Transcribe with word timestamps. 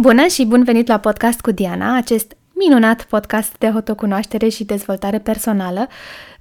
Bună 0.00 0.26
și 0.26 0.44
bun 0.44 0.64
venit 0.64 0.88
la 0.88 0.98
podcast 0.98 1.40
cu 1.40 1.50
Diana, 1.50 1.96
acest 1.96 2.36
minunat 2.52 3.02
podcast 3.02 3.58
de 3.58 3.66
autocunoaștere 3.66 4.48
și 4.48 4.64
dezvoltare 4.64 5.18
personală, 5.18 5.88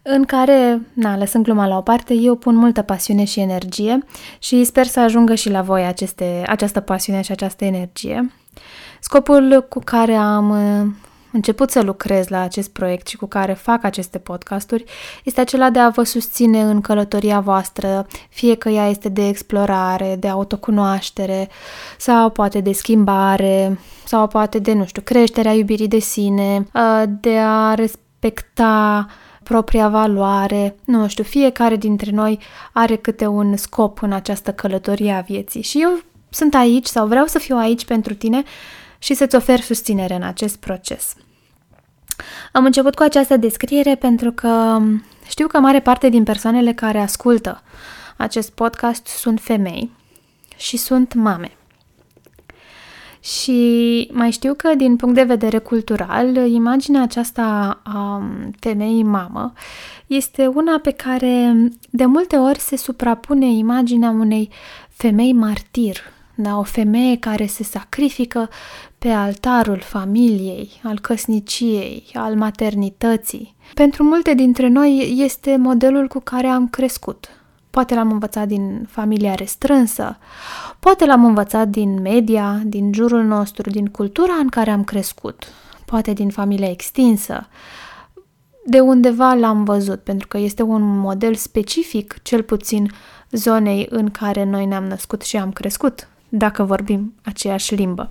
în 0.02 0.24
care, 0.24 0.82
na, 0.94 1.18
lăsând 1.18 1.44
gluma 1.44 1.68
la 1.68 1.78
o 1.78 1.82
parte, 1.82 2.14
eu 2.14 2.36
pun 2.36 2.56
multă 2.56 2.82
pasiune 2.82 3.24
și 3.24 3.40
energie 3.40 4.00
și 4.40 4.64
sper 4.64 4.86
să 4.86 5.00
ajungă 5.00 5.36
și 5.36 5.50
la 5.50 5.62
voi 5.62 5.86
aceste, 5.86 6.44
această 6.48 6.80
pasiune 6.80 7.22
și 7.22 7.32
această 7.32 7.66
energie. 7.66 8.32
Scopul 9.00 9.66
cu 9.70 9.80
care 9.80 10.14
am 10.14 10.52
început 11.32 11.70
să 11.70 11.82
lucrez 11.82 12.28
la 12.28 12.42
acest 12.42 12.70
proiect 12.70 13.08
și 13.08 13.18
cu 13.18 13.26
care 13.26 13.54
fac 13.54 13.84
aceste 13.84 14.18
podcasturi 14.18 14.84
este 15.24 15.42
acela 15.42 15.70
de 15.70 15.80
a 15.80 15.90
vă 15.90 16.04
susține 16.04 16.62
în 16.62 16.82
călătoria 16.82 17.40
voastră, 17.40 18.08
fie 18.30 18.56
că 18.56 18.70
ea 18.70 18.88
este 18.88 19.10
de 19.10 19.28
explorare, 19.28 20.16
de 20.20 20.28
autocunoaștere 20.28 21.50
sau 21.98 22.30
poate 22.30 22.60
de 22.60 22.72
schimbare 22.72 23.80
sau 24.06 24.28
poate 24.28 24.60
de, 24.60 24.74
nu 24.74 24.86
știu, 24.86 25.02
creșterea 25.02 25.52
iubirii 25.54 25.88
de 25.88 26.00
sine, 26.00 26.68
de 27.22 27.38
a 27.38 27.74
respecta 27.74 29.08
propria 29.44 29.90
valoare, 29.90 30.76
nu 30.86 31.08
știu, 31.08 31.24
fiecare 31.24 31.76
dintre 31.76 32.12
noi 32.12 32.40
are 32.74 32.96
câte 32.96 33.26
un 33.26 33.56
scop 33.56 34.02
în 34.02 34.12
această 34.12 34.52
călătorie 34.54 35.12
a 35.12 35.22
vieții. 35.22 35.62
Și 35.62 35.82
eu 35.82 35.90
sunt 36.30 36.56
aici 36.56 36.86
sau 36.86 37.08
vreau 37.08 37.26
să 37.26 37.40
fiu 37.40 37.58
aici 37.58 37.86
pentru 37.86 38.14
tine 38.14 38.44
și 38.98 39.14
să-ți 39.14 39.36
ofer 39.36 39.60
susținere 39.60 40.14
în 40.16 40.24
acest 40.24 40.58
proces. 40.58 41.16
Am 42.52 42.66
început 42.66 42.96
cu 42.96 43.04
această 43.04 43.38
descriere 43.38 43.96
pentru 43.96 44.32
că 44.32 44.82
știu 45.28 45.48
că 45.48 45.60
mare 45.60 45.80
parte 45.80 46.10
din 46.10 46.24
persoanele 46.24 46.74
care 46.74 47.00
ascultă 47.00 47.62
acest 48.18 48.52
podcast 48.52 49.06
sunt 49.06 49.40
femei 49.40 49.92
și 50.58 50.78
sunt 50.78 51.14
mame. 51.14 51.52
Și 53.20 54.10
mai 54.14 54.32
știu 54.32 54.54
că, 54.54 54.76
din 54.76 54.96
punct 54.96 55.16
de 55.16 55.24
vedere 55.24 55.58
cultural, 55.58 56.36
imaginea 56.36 57.02
aceasta 57.02 57.80
a 57.84 58.24
femeii 58.60 59.04
mamă 59.04 59.54
este 60.08 60.48
una 60.48 60.80
pe 60.80 60.92
care 60.92 61.56
de 61.90 62.06
multe 62.06 62.36
ori 62.36 62.60
se 62.60 62.78
suprapune 62.78 63.46
imaginea 63.46 64.10
unei 64.10 64.50
femei 64.90 65.34
martir, 65.34 65.98
da? 66.36 66.58
o 66.58 66.64
femeie 66.64 67.18
care 67.18 67.46
se 67.46 67.64
sacrifică 67.64 68.50
pe 68.98 69.10
altarul 69.10 69.80
familiei, 69.80 70.82
al 70.84 71.00
căsniciei, 71.00 72.04
al 72.14 72.36
maternității. 72.36 73.56
Pentru 73.74 74.04
multe 74.04 74.34
dintre 74.34 74.68
noi 74.68 75.16
este 75.18 75.56
modelul 75.58 76.08
cu 76.08 76.20
care 76.20 76.48
am 76.48 76.68
crescut. 76.68 77.30
Poate 77.70 77.96
l-am 77.96 78.12
învățat 78.12 78.48
din 78.48 78.86
familia 78.90 79.34
restrânsă, 79.36 80.18
poate 80.80 81.06
l-am 81.06 81.26
învățat 81.26 81.68
din 81.68 82.02
media, 82.02 82.62
din 82.66 82.94
jurul 82.94 83.24
nostru, 83.24 83.70
din 83.70 83.86
cultura 83.86 84.34
în 84.34 84.48
care 84.48 84.70
am 84.72 84.84
crescut, 84.84 85.48
poate 85.86 86.14
din 86.14 86.30
familia 86.30 86.70
extinsă. 86.70 87.48
De 88.66 88.80
undeva 88.80 89.34
l-am 89.34 89.64
văzut, 89.64 90.00
pentru 90.00 90.28
că 90.28 90.38
este 90.38 90.62
un 90.62 90.98
model 90.98 91.36
specific, 91.36 92.20
cel 92.24 92.44
puțin 92.44 92.92
zonei 93.32 93.88
în 93.90 94.10
care 94.10 94.44
noi 94.44 94.66
ne-am 94.66 94.84
născut 94.84 95.22
și 95.22 95.38
am 95.38 95.52
crescut, 95.52 96.10
dacă 96.30 96.64
vorbim 96.64 97.14
aceeași 97.24 97.76
limbă. 97.76 98.10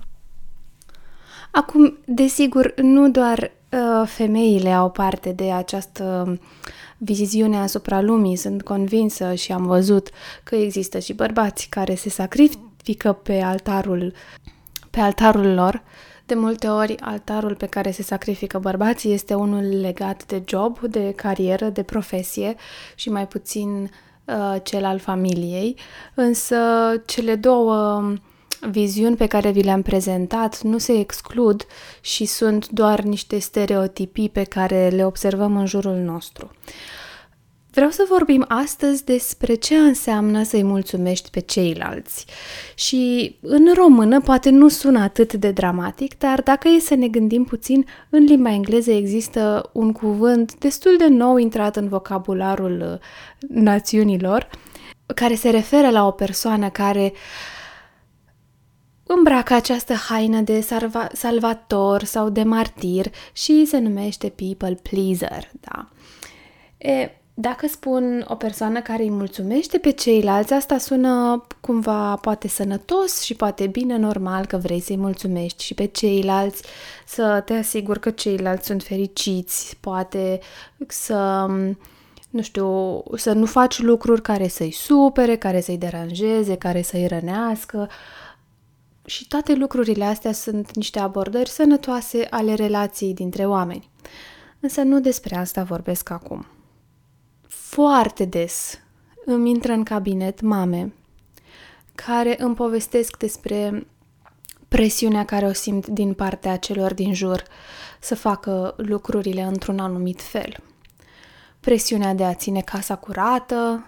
Acum, 1.51 1.97
desigur, 2.05 2.73
nu 2.75 3.09
doar 3.09 3.51
uh, 3.71 4.07
femeile 4.07 4.71
au 4.71 4.89
parte 4.89 5.31
de 5.31 5.51
această 5.51 6.37
viziune 6.97 7.57
asupra 7.57 8.01
lumii. 8.01 8.35
Sunt 8.35 8.63
convinsă 8.63 9.33
și 9.33 9.51
am 9.51 9.65
văzut 9.65 10.09
că 10.43 10.55
există 10.55 10.99
și 10.99 11.13
bărbați 11.13 11.67
care 11.69 11.95
se 11.95 12.09
sacrifică 12.09 13.13
pe 13.13 13.41
altarul, 13.41 14.13
pe 14.89 14.99
altarul 14.99 15.53
lor. 15.53 15.83
De 16.25 16.33
multe 16.35 16.67
ori, 16.67 16.99
altarul 16.99 17.55
pe 17.55 17.65
care 17.65 17.91
se 17.91 18.03
sacrifică 18.03 18.59
bărbații 18.59 19.13
este 19.13 19.33
unul 19.33 19.79
legat 19.79 20.25
de 20.25 20.43
job, 20.45 20.79
de 20.79 21.11
carieră, 21.11 21.69
de 21.69 21.83
profesie 21.83 22.55
și 22.95 23.09
mai 23.09 23.27
puțin 23.27 23.91
uh, 24.25 24.55
cel 24.63 24.85
al 24.85 24.99
familiei. 24.99 25.77
Însă, 26.13 26.57
cele 27.05 27.35
două 27.35 28.03
viziuni 28.61 29.15
pe 29.15 29.27
care 29.27 29.51
vi 29.51 29.63
le-am 29.63 29.81
prezentat 29.81 30.61
nu 30.61 30.77
se 30.77 30.99
exclud 30.99 31.65
și 32.01 32.25
sunt 32.25 32.69
doar 32.69 33.01
niște 33.01 33.39
stereotipii 33.39 34.29
pe 34.29 34.43
care 34.43 34.87
le 34.87 35.05
observăm 35.05 35.57
în 35.57 35.65
jurul 35.65 35.95
nostru. 35.95 36.51
Vreau 37.71 37.91
să 37.91 38.05
vorbim 38.09 38.45
astăzi 38.47 39.05
despre 39.05 39.53
ce 39.53 39.75
înseamnă 39.75 40.43
să-i 40.43 40.63
mulțumești 40.63 41.29
pe 41.29 41.39
ceilalți. 41.39 42.25
Și 42.75 43.35
în 43.41 43.73
română 43.73 44.21
poate 44.21 44.49
nu 44.49 44.67
sună 44.67 44.99
atât 44.99 45.33
de 45.33 45.51
dramatic, 45.51 46.17
dar 46.17 46.41
dacă 46.41 46.67
e 46.67 46.79
să 46.79 46.95
ne 46.95 47.07
gândim 47.07 47.43
puțin, 47.43 47.85
în 48.09 48.23
limba 48.23 48.51
engleză 48.51 48.91
există 48.91 49.69
un 49.73 49.91
cuvânt 49.91 50.55
destul 50.57 50.95
de 50.97 51.07
nou 51.07 51.37
intrat 51.37 51.75
în 51.75 51.87
vocabularul 51.87 52.99
națiunilor, 53.47 54.49
care 55.15 55.35
se 55.35 55.49
referă 55.49 55.89
la 55.89 56.07
o 56.07 56.11
persoană 56.11 56.69
care 56.69 57.11
uh, 57.13 57.56
îmbracă 59.07 59.53
această 59.53 59.93
haină 59.93 60.41
de 60.41 60.59
salva- 60.59 61.11
salvator 61.13 62.03
sau 62.03 62.29
de 62.29 62.43
martir 62.43 63.05
și 63.33 63.65
se 63.65 63.77
numește 63.77 64.33
people 64.35 64.79
pleaser, 64.81 65.51
da. 65.59 65.87
E, 66.77 67.11
dacă 67.33 67.67
spun 67.67 68.25
o 68.27 68.35
persoană 68.35 68.81
care 68.81 69.03
îi 69.03 69.09
mulțumește 69.09 69.77
pe 69.77 69.91
ceilalți, 69.91 70.53
asta 70.53 70.77
sună 70.77 71.45
cumva 71.61 72.15
poate 72.15 72.47
sănătos 72.47 73.21
și 73.21 73.35
poate 73.35 73.67
bine 73.67 73.97
normal 73.97 74.45
că 74.45 74.57
vrei 74.57 74.79
să-i 74.79 74.97
mulțumești 74.97 75.63
și 75.63 75.73
pe 75.73 75.85
ceilalți, 75.85 76.63
să 77.05 77.41
te 77.45 77.53
asiguri 77.53 77.99
că 77.99 78.09
ceilalți 78.09 78.65
sunt 78.65 78.83
fericiți, 78.83 79.77
poate 79.79 80.39
să 80.87 81.45
nu 82.29 82.41
știu, 82.41 83.03
să 83.15 83.31
nu 83.31 83.45
faci 83.45 83.79
lucruri 83.79 84.21
care 84.21 84.47
să-i 84.47 84.71
supere, 84.71 85.35
care 85.35 85.61
să-i 85.61 85.77
deranjeze, 85.77 86.55
care 86.55 86.81
să-i 86.81 87.07
rănească, 87.07 87.89
și 89.07 89.27
toate 89.27 89.53
lucrurile 89.53 90.05
astea 90.05 90.31
sunt 90.31 90.75
niște 90.75 90.99
abordări 90.99 91.49
sănătoase 91.49 92.27
ale 92.29 92.53
relației 92.53 93.13
dintre 93.13 93.45
oameni. 93.45 93.89
Însă 94.59 94.81
nu 94.81 94.99
despre 94.99 95.35
asta 95.35 95.63
vorbesc 95.63 96.09
acum. 96.09 96.45
Foarte 97.47 98.25
des 98.25 98.79
îmi 99.25 99.49
intră 99.49 99.71
în 99.71 99.83
cabinet 99.83 100.41
mame 100.41 100.93
care 101.95 102.35
îmi 102.39 102.55
povestesc 102.55 103.17
despre 103.17 103.87
presiunea 104.67 105.25
care 105.25 105.45
o 105.45 105.53
simt 105.53 105.87
din 105.87 106.13
partea 106.13 106.57
celor 106.57 106.93
din 106.93 107.13
jur 107.13 107.43
să 107.99 108.15
facă 108.15 108.73
lucrurile 108.77 109.41
într-un 109.41 109.79
anumit 109.79 110.21
fel. 110.21 110.57
Presiunea 111.59 112.13
de 112.13 112.23
a 112.23 112.33
ține 112.33 112.61
casa 112.61 112.95
curată, 112.95 113.85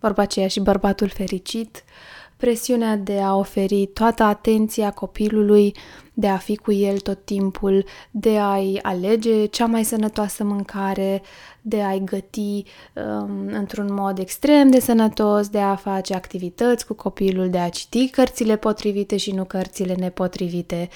vorba 0.00 0.22
aceea 0.22 0.48
și 0.48 0.60
bărbatul 0.60 1.08
fericit, 1.08 1.84
presiunea 2.44 2.96
de 2.96 3.20
a 3.20 3.34
oferi 3.34 3.86
toată 3.86 4.22
atenția 4.22 4.90
copilului, 4.90 5.74
de 6.14 6.28
a 6.28 6.36
fi 6.36 6.56
cu 6.56 6.72
el 6.72 6.98
tot 6.98 7.24
timpul, 7.24 7.84
de 8.10 8.38
a-i 8.38 8.78
alege 8.82 9.44
cea 9.44 9.66
mai 9.66 9.84
sănătoasă 9.84 10.44
mâncare, 10.44 11.22
de 11.62 11.82
a-i 11.82 12.04
găti 12.04 12.64
um, 12.94 13.46
într-un 13.46 13.94
mod 13.94 14.18
extrem 14.18 14.70
de 14.70 14.80
sănătos, 14.80 15.48
de 15.48 15.58
a 15.58 15.74
face 15.74 16.14
activități 16.14 16.86
cu 16.86 16.94
copilul, 16.94 17.50
de 17.50 17.58
a 17.58 17.68
citi 17.68 18.08
cărțile 18.08 18.56
potrivite 18.56 19.16
și 19.16 19.32
nu 19.32 19.44
cărțile 19.44 19.94
nepotrivite, 19.94 20.88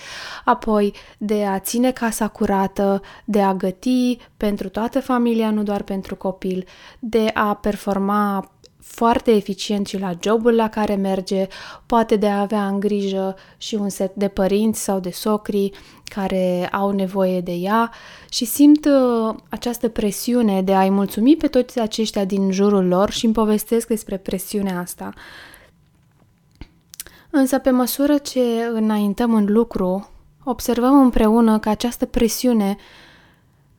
apoi 0.45 0.95
de 1.19 1.45
a 1.45 1.59
ține 1.59 1.91
casa 1.93 2.29
curată, 2.29 3.01
de 3.25 3.41
a 3.41 3.55
găti 3.55 4.19
pentru 4.37 4.69
toată 4.69 5.01
familia, 5.01 5.51
nu 5.51 5.63
doar 5.63 5.83
pentru 5.83 6.17
copil, 6.17 6.65
de 6.99 7.31
a 7.35 7.55
performa 7.55 8.51
foarte 8.89 9.31
eficient 9.31 9.87
și 9.87 9.99
la 9.99 10.13
jobul 10.23 10.55
la 10.55 10.69
care 10.69 10.95
merge, 10.95 11.47
poate 11.87 12.17
de 12.17 12.29
a 12.29 12.41
avea 12.41 12.67
în 12.67 12.81
grijă 12.81 13.37
și 13.57 13.75
un 13.75 13.89
set 13.89 14.15
de 14.15 14.29
părinți 14.29 14.83
sau 14.83 15.01
de 15.01 15.11
socri 15.11 15.71
care 16.05 16.69
au 16.73 16.91
nevoie 16.91 17.41
de 17.41 17.53
ea 17.53 17.93
și 18.29 18.45
simt 18.45 18.85
uh, 18.85 19.35
această 19.49 19.89
presiune 19.89 20.63
de 20.63 20.75
a-i 20.75 20.91
mulțumi 20.91 21.37
pe 21.37 21.47
toți 21.47 21.81
aceștia 21.81 22.25
din 22.25 22.51
jurul 22.51 22.87
lor 22.87 23.11
și 23.11 23.25
îmi 23.25 23.35
povestesc 23.35 23.87
despre 23.87 24.17
presiunea 24.17 24.79
asta. 24.79 25.13
Însă 27.31 27.59
pe 27.59 27.71
măsură 27.71 28.19
ce 28.19 28.41
înaintăm 28.73 29.35
în 29.35 29.45
lucru, 29.49 30.11
observăm 30.45 31.01
împreună 31.01 31.59
că 31.59 31.69
această 31.69 32.07
presiune 32.07 32.77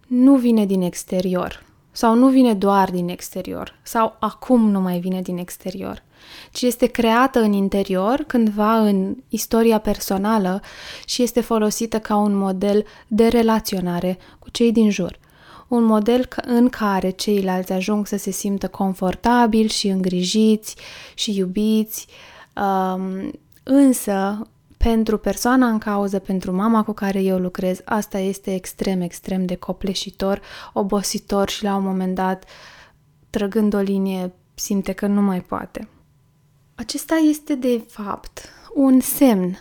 nu 0.08 0.36
vine 0.36 0.66
din 0.66 0.82
exterior, 0.82 1.66
sau 1.92 2.16
nu 2.16 2.28
vine 2.28 2.54
doar 2.54 2.92
din 2.92 3.10
exterior, 3.10 3.80
sau 3.84 4.16
acum 4.20 4.70
nu 4.70 4.80
mai 4.82 5.00
vine 5.00 5.22
din 5.22 5.38
exterior, 5.38 6.04
ci 6.52 6.62
este 6.62 6.86
creată 6.86 7.40
în 7.40 7.54
interior, 7.54 8.24
cândva 8.28 8.80
în 8.80 9.16
istoria 9.30 9.80
personală 9.80 10.62
și 11.06 11.24
este 11.24 11.42
folosită 11.42 12.00
ca 12.00 12.16
un 12.16 12.38
model 12.38 12.86
de 13.08 13.28
relaționare 13.28 14.18
cu 14.40 14.50
cei 14.50 14.72
din 14.72 14.90
jur. 14.90 15.20
Un 15.68 15.84
model 15.84 16.28
în 16.46 16.70
care 16.70 17.10
ceilalți 17.10 17.72
ajung 17.72 18.08
să 18.08 18.18
se 18.18 18.32
simtă 18.32 18.68
confortabili 18.68 19.70
și 19.70 19.88
îngrijiți 19.88 20.76
și 21.14 21.38
iubiți, 21.38 22.08
um, 22.56 23.32
însă 23.64 24.48
pentru 24.84 25.18
persoana 25.18 25.68
în 25.68 25.78
cauză, 25.78 26.20
pentru 26.20 26.56
mama 26.56 26.84
cu 26.84 26.92
care 26.92 27.22
eu 27.22 27.38
lucrez, 27.38 27.82
asta 27.86 28.18
este 28.18 28.54
extrem, 28.54 29.02
extrem 29.02 29.46
de 29.46 29.56
copleșitor, 29.56 30.42
obositor 30.74 31.50
și 31.50 31.64
la 31.64 31.76
un 31.76 31.84
moment 31.84 32.16
dat, 32.16 32.44
trăgând 33.30 33.74
o 33.74 33.80
linie, 33.80 34.34
simte 34.54 34.92
că 34.92 35.08
nu 35.08 35.22
mai 35.22 35.42
poate. 35.42 35.88
Acesta 36.76 37.16
este, 37.16 37.56
de 37.56 37.84
fapt, 37.88 38.50
un 38.74 39.00
semn 39.00 39.60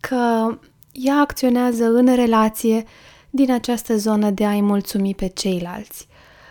că 0.00 0.58
ea 0.92 1.16
acționează 1.16 1.84
în 1.84 2.14
relație 2.14 2.84
din 3.30 3.52
această 3.52 3.96
zonă 3.96 4.30
de 4.30 4.46
a-i 4.46 4.60
mulțumi 4.60 5.14
pe 5.14 5.26
ceilalți. 5.26 6.08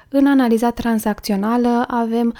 În 0.10 0.28
analiza 0.28 0.72
tranzacțională 0.72 1.86
avem 1.88 2.33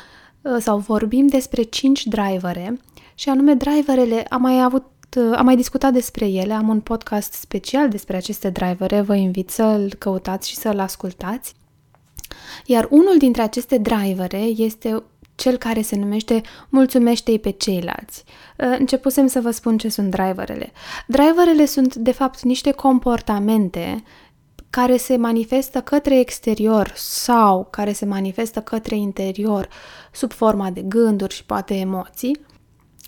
sau 0.60 0.78
vorbim 0.78 1.28
despre 1.28 1.62
cinci 1.62 2.06
drivere 2.06 2.80
și 3.16 3.30
anume 3.30 3.54
driverele 3.54 4.26
am 4.30 4.42
mai 4.42 4.64
avut 4.64 4.86
am 5.16 5.46
mai 5.46 5.56
discutat 5.56 5.94
despre 5.94 6.26
ele, 6.26 6.54
am 6.54 6.70
un 6.70 6.80
podcast 6.80 7.34
special 7.34 7.90
despre 7.90 8.16
aceste 8.16 8.50
drivere, 8.50 9.02
vă 9.02 9.16
invit 9.16 9.50
să-l 9.50 9.94
căutați 9.98 10.50
și 10.50 10.56
să-l 10.56 10.80
ascultați. 10.80 11.54
Iar 12.66 12.88
unul 12.90 13.18
dintre 13.18 13.42
aceste 13.42 13.78
drivere 13.78 14.38
este 14.38 15.04
cel 15.36 15.58
care 15.58 15.82
se 15.82 15.96
numește 15.96 16.42
Mulțumește-i 16.70 17.40
pe 17.40 17.50
ceilalți. 17.50 18.24
Uh, 18.58 18.76
începusem 18.80 19.28
să 19.28 19.42
vă 19.42 19.52
spun 19.52 19.78
ce 19.78 19.90
sunt 19.90 20.12
driverele. 20.12 20.72
Driverele 21.08 21.66
sunt, 21.66 21.96
de 21.96 22.12
fapt, 22.12 22.42
niște 22.42 22.72
comportamente 22.72 24.04
care 24.70 24.98
se 24.98 25.16
manifestă 25.16 25.82
către 25.82 26.20
exterior 26.20 26.94
sau 26.96 27.68
care 27.72 27.94
se 27.94 28.06
manifestă 28.06 28.62
către 28.62 28.96
interior 28.96 29.70
sub 30.12 30.32
forma 30.32 30.70
de 30.70 30.82
gânduri 30.82 31.34
și 31.34 31.46
poate 31.46 31.74
emoții, 31.74 32.40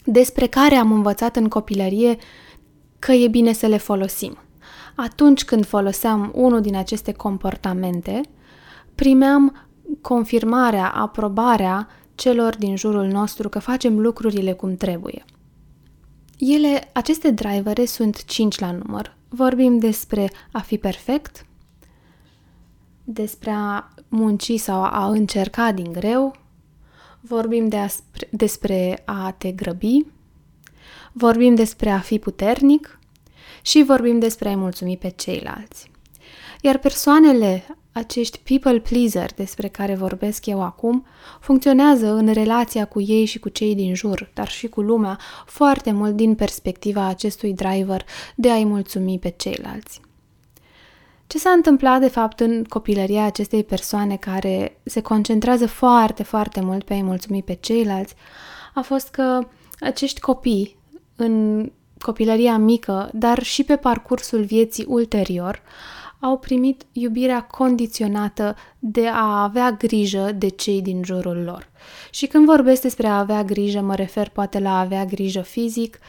despre 0.05 0.47
care 0.47 0.75
am 0.75 0.91
învățat 0.91 1.35
în 1.35 1.47
copilărie 1.47 2.17
că 2.99 3.11
e 3.11 3.27
bine 3.27 3.53
să 3.53 3.67
le 3.67 3.77
folosim. 3.77 4.37
Atunci 4.95 5.45
când 5.45 5.65
foloseam 5.65 6.31
unul 6.35 6.61
din 6.61 6.75
aceste 6.75 7.11
comportamente, 7.11 8.21
primeam 8.95 9.67
confirmarea, 10.01 10.89
aprobarea 10.89 11.87
celor 12.15 12.57
din 12.57 12.75
jurul 12.75 13.05
nostru 13.05 13.49
că 13.49 13.59
facem 13.59 13.99
lucrurile 13.99 14.53
cum 14.53 14.75
trebuie. 14.75 15.25
Ele, 16.37 16.89
aceste 16.93 17.31
drivere 17.31 17.85
sunt 17.85 18.25
cinci 18.25 18.59
la 18.59 18.71
număr. 18.71 19.17
Vorbim 19.29 19.77
despre 19.77 20.31
a 20.51 20.59
fi 20.59 20.77
perfect, 20.77 21.45
despre 23.03 23.51
a 23.51 23.87
munci 24.07 24.59
sau 24.59 24.83
a 24.83 25.07
încerca 25.07 25.71
din 25.71 25.91
greu, 25.91 26.35
vorbim 27.21 27.67
de 27.67 27.77
a, 27.77 27.87
despre 28.29 29.01
a 29.05 29.35
te 29.37 29.51
grăbi, 29.51 30.05
vorbim 31.11 31.55
despre 31.55 31.89
a 31.89 31.99
fi 31.99 32.19
puternic 32.19 32.99
și 33.61 33.83
vorbim 33.83 34.19
despre 34.19 34.49
a-i 34.49 34.55
mulțumi 34.55 34.97
pe 34.97 35.09
ceilalți. 35.09 35.91
Iar 36.61 36.77
persoanele, 36.77 37.65
acești 37.91 38.39
people 38.39 38.79
pleaser 38.79 39.33
despre 39.33 39.67
care 39.67 39.95
vorbesc 39.95 40.45
eu 40.45 40.63
acum, 40.63 41.05
funcționează 41.39 42.07
în 42.11 42.33
relația 42.33 42.85
cu 42.85 43.01
ei 43.01 43.25
și 43.25 43.39
cu 43.39 43.49
cei 43.49 43.75
din 43.75 43.95
jur, 43.95 44.29
dar 44.33 44.47
și 44.47 44.67
cu 44.67 44.81
lumea, 44.81 45.19
foarte 45.45 45.91
mult 45.91 46.15
din 46.15 46.35
perspectiva 46.35 47.05
acestui 47.05 47.53
driver 47.53 48.05
de 48.35 48.51
a-i 48.51 48.63
mulțumi 48.63 49.19
pe 49.19 49.29
ceilalți. 49.37 50.01
Ce 51.29 51.37
s-a 51.37 51.49
întâmplat, 51.49 51.99
de 51.99 52.07
fapt, 52.07 52.39
în 52.39 52.63
copilăria 52.63 53.25
acestei 53.25 53.63
persoane 53.63 54.15
care 54.15 54.79
se 54.83 55.01
concentrează 55.01 55.67
foarte, 55.67 56.23
foarte 56.23 56.61
mult 56.61 56.83
pe 56.83 56.93
a-i 56.93 57.01
mulțumi 57.01 57.43
pe 57.43 57.53
ceilalți, 57.53 58.13
a 58.73 58.81
fost 58.81 59.09
că 59.09 59.47
acești 59.79 60.19
copii, 60.19 60.77
în 61.15 61.65
copilăria 61.99 62.57
mică, 62.57 63.09
dar 63.13 63.43
și 63.43 63.63
pe 63.63 63.75
parcursul 63.75 64.43
vieții 64.43 64.85
ulterior, 64.87 65.61
au 66.19 66.37
primit 66.37 66.83
iubirea 66.91 67.43
condiționată 67.43 68.55
de 68.79 69.07
a 69.07 69.43
avea 69.43 69.71
grijă 69.71 70.31
de 70.35 70.47
cei 70.47 70.81
din 70.81 71.03
jurul 71.03 71.43
lor. 71.43 71.69
Și 72.11 72.27
când 72.27 72.45
vorbesc 72.45 72.81
despre 72.81 73.07
a 73.07 73.17
avea 73.17 73.43
grijă, 73.43 73.81
mă 73.81 73.95
refer 73.95 74.29
poate 74.29 74.59
la 74.59 74.75
a 74.75 74.79
avea 74.79 75.05
grijă 75.05 75.41
fizic, 75.41 75.99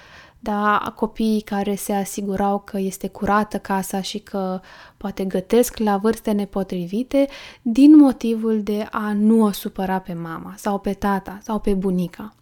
da, 0.43 0.93
copiii 0.97 1.41
care 1.41 1.75
se 1.75 1.93
asigurau 1.93 2.59
că 2.59 2.79
este 2.79 3.09
curată 3.09 3.59
casa 3.59 4.01
și 4.01 4.19
că 4.19 4.61
poate 4.97 5.25
gătesc 5.25 5.79
la 5.79 5.97
vârste 5.97 6.31
nepotrivite 6.31 7.29
din 7.63 7.97
motivul 7.97 8.63
de 8.63 8.87
a 8.91 9.13
nu 9.13 9.43
o 9.43 9.51
supăra 9.51 9.99
pe 9.99 10.13
mama 10.13 10.55
sau 10.57 10.79
pe 10.79 10.93
tata 10.93 11.39
sau 11.43 11.59
pe 11.59 11.75
bunica. 11.75 12.35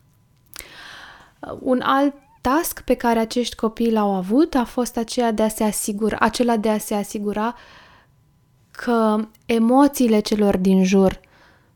Un 1.60 1.80
alt 1.80 2.14
task 2.40 2.80
pe 2.80 2.94
care 2.94 3.18
acești 3.18 3.56
copii 3.56 3.92
l-au 3.92 4.14
avut 4.14 4.54
a 4.54 4.64
fost 4.64 4.96
aceea 4.96 5.32
de 5.32 5.42
a 5.42 5.48
se 5.48 5.64
asigura, 5.64 6.16
acela 6.20 6.56
de 6.56 6.68
a 6.68 6.78
se 6.78 6.94
asigura 6.94 7.54
că 8.70 9.26
emoțiile 9.46 10.20
celor 10.20 10.56
din 10.56 10.84
jur 10.84 11.20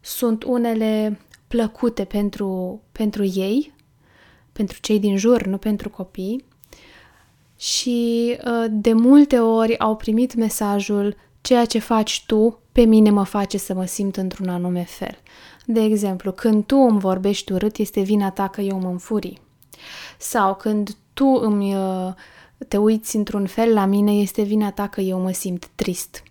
sunt 0.01 0.43
unele 0.43 1.21
plăcute 1.49 2.05
pentru, 2.05 2.81
pentru 2.93 3.25
ei, 3.25 3.73
pentru 4.53 4.79
cei 4.81 4.99
din 4.99 5.17
jur, 5.17 5.47
nu 5.47 5.57
pentru 5.57 5.91
copii. 5.91 6.45
Și 7.57 8.37
uh, 8.45 8.67
de 8.71 8.93
multe 8.93 9.39
ori 9.39 9.79
au 9.79 9.97
primit 9.97 10.35
mesajul 10.35 11.17
ceea 11.41 11.65
ce 11.65 11.79
faci 11.79 12.25
tu 12.27 12.59
pe 12.73 12.83
mine 12.85 13.11
mă 13.11 13.25
face 13.25 13.59
să 13.59 13.75
mă 13.75 13.85
simt 13.85 14.17
într-un 14.17 14.49
anume 14.49 14.85
fel. 14.85 15.19
De 15.67 15.83
exemplu, 15.83 16.33
când 16.33 16.65
tu 16.65 16.77
îmi 16.77 17.01
vorbești 17.01 17.53
urât, 17.53 17.77
este 17.77 18.01
vina 18.01 18.31
ta 18.31 18.49
că 18.49 18.61
eu 18.61 18.79
mă 18.79 18.89
înfurii. 18.89 19.41
Sau 20.19 20.55
când 20.55 20.97
tu 21.13 21.27
îmi 21.27 21.75
uh, 21.75 22.13
te 22.69 22.77
uiți 22.77 23.17
într-un 23.17 23.47
fel 23.47 23.73
la 23.73 23.85
mine, 23.85 24.13
este 24.13 24.43
vina 24.43 24.71
ta 24.71 24.87
că 24.87 25.01
eu 25.01 25.21
mă 25.21 25.33
simt 25.33 25.69
trist. 25.75 26.23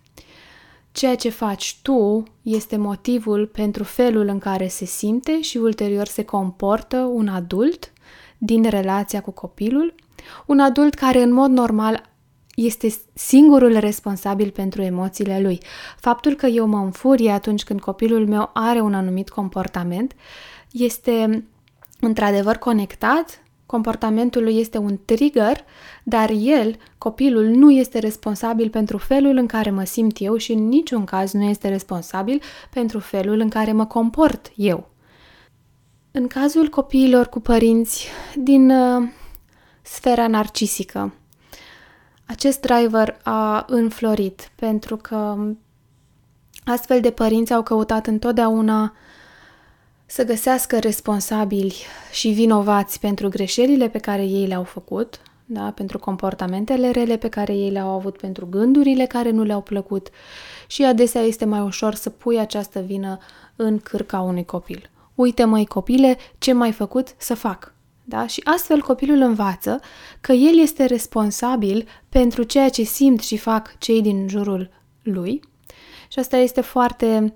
Ceea 0.92 1.16
ce 1.16 1.28
faci 1.28 1.78
tu 1.82 2.22
este 2.42 2.76
motivul 2.76 3.46
pentru 3.46 3.84
felul 3.84 4.28
în 4.28 4.38
care 4.38 4.68
se 4.68 4.84
simte 4.84 5.40
și 5.40 5.56
ulterior 5.56 6.06
se 6.06 6.24
comportă 6.24 6.96
un 6.96 7.28
adult 7.28 7.91
din 8.44 8.62
relația 8.62 9.20
cu 9.20 9.30
copilul, 9.30 9.94
un 10.46 10.58
adult 10.58 10.94
care 10.94 11.22
în 11.22 11.32
mod 11.32 11.50
normal 11.50 12.10
este 12.54 12.94
singurul 13.12 13.78
responsabil 13.78 14.50
pentru 14.50 14.82
emoțiile 14.82 15.40
lui. 15.40 15.60
Faptul 15.98 16.34
că 16.34 16.46
eu 16.46 16.66
mă 16.66 16.78
înfurie 16.78 17.30
atunci 17.30 17.64
când 17.64 17.80
copilul 17.80 18.26
meu 18.26 18.50
are 18.52 18.80
un 18.80 18.94
anumit 18.94 19.28
comportament 19.28 20.14
este 20.70 21.46
într-adevăr 22.00 22.56
conectat 22.56 23.42
comportamentul 23.66 24.42
lui 24.42 24.58
este 24.58 24.78
un 24.78 24.98
trigger, 25.04 25.64
dar 26.02 26.30
el, 26.30 26.76
copilul, 26.98 27.44
nu 27.44 27.70
este 27.70 27.98
responsabil 27.98 28.70
pentru 28.70 28.98
felul 28.98 29.36
în 29.36 29.46
care 29.46 29.70
mă 29.70 29.84
simt 29.84 30.16
eu 30.20 30.36
și 30.36 30.52
în 30.52 30.68
niciun 30.68 31.04
caz 31.04 31.32
nu 31.32 31.42
este 31.42 31.68
responsabil 31.68 32.42
pentru 32.70 32.98
felul 32.98 33.38
în 33.40 33.48
care 33.48 33.72
mă 33.72 33.86
comport 33.86 34.52
eu. 34.56 34.91
În 36.14 36.26
cazul 36.26 36.68
copiilor 36.68 37.26
cu 37.26 37.40
părinți 37.40 38.06
din 38.36 38.70
uh, 38.70 39.08
sfera 39.82 40.26
narcisică, 40.26 41.14
acest 42.26 42.60
driver 42.60 43.20
a 43.22 43.64
înflorit 43.68 44.50
pentru 44.54 44.96
că 44.96 45.36
astfel 46.64 47.00
de 47.00 47.10
părinți 47.10 47.52
au 47.52 47.62
căutat 47.62 48.06
întotdeauna 48.06 48.94
să 50.06 50.24
găsească 50.24 50.78
responsabili 50.78 51.76
și 52.12 52.28
vinovați 52.28 53.00
pentru 53.00 53.28
greșelile 53.28 53.88
pe 53.88 53.98
care 53.98 54.24
ei 54.24 54.46
le-au 54.46 54.64
făcut, 54.64 55.20
da? 55.44 55.70
pentru 55.70 55.98
comportamentele 55.98 56.90
rele 56.90 57.16
pe 57.16 57.28
care 57.28 57.52
ei 57.54 57.70
le-au 57.70 57.88
avut, 57.88 58.16
pentru 58.16 58.46
gândurile 58.46 59.06
care 59.06 59.30
nu 59.30 59.42
le-au 59.42 59.60
plăcut 59.60 60.08
și 60.66 60.84
adesea 60.84 61.20
este 61.20 61.44
mai 61.44 61.60
ușor 61.60 61.94
să 61.94 62.10
pui 62.10 62.38
această 62.38 62.80
vină 62.80 63.18
în 63.56 63.78
cârca 63.78 64.20
unui 64.20 64.44
copil. 64.44 64.91
Uite, 65.22 65.44
măi 65.44 65.66
copile, 65.66 66.18
ce 66.38 66.52
mai 66.52 66.72
făcut 66.72 67.14
să 67.16 67.34
fac. 67.34 67.74
Da? 68.04 68.26
Și 68.26 68.40
astfel 68.44 68.80
copilul 68.80 69.20
învață 69.20 69.80
că 70.20 70.32
el 70.32 70.58
este 70.58 70.84
responsabil 70.84 71.88
pentru 72.08 72.42
ceea 72.42 72.68
ce 72.68 72.82
simt 72.82 73.20
și 73.20 73.36
fac 73.36 73.78
cei 73.78 74.02
din 74.02 74.28
jurul 74.28 74.70
lui. 75.02 75.40
Și 76.08 76.18
asta 76.18 76.36
este 76.36 76.60
foarte 76.60 77.34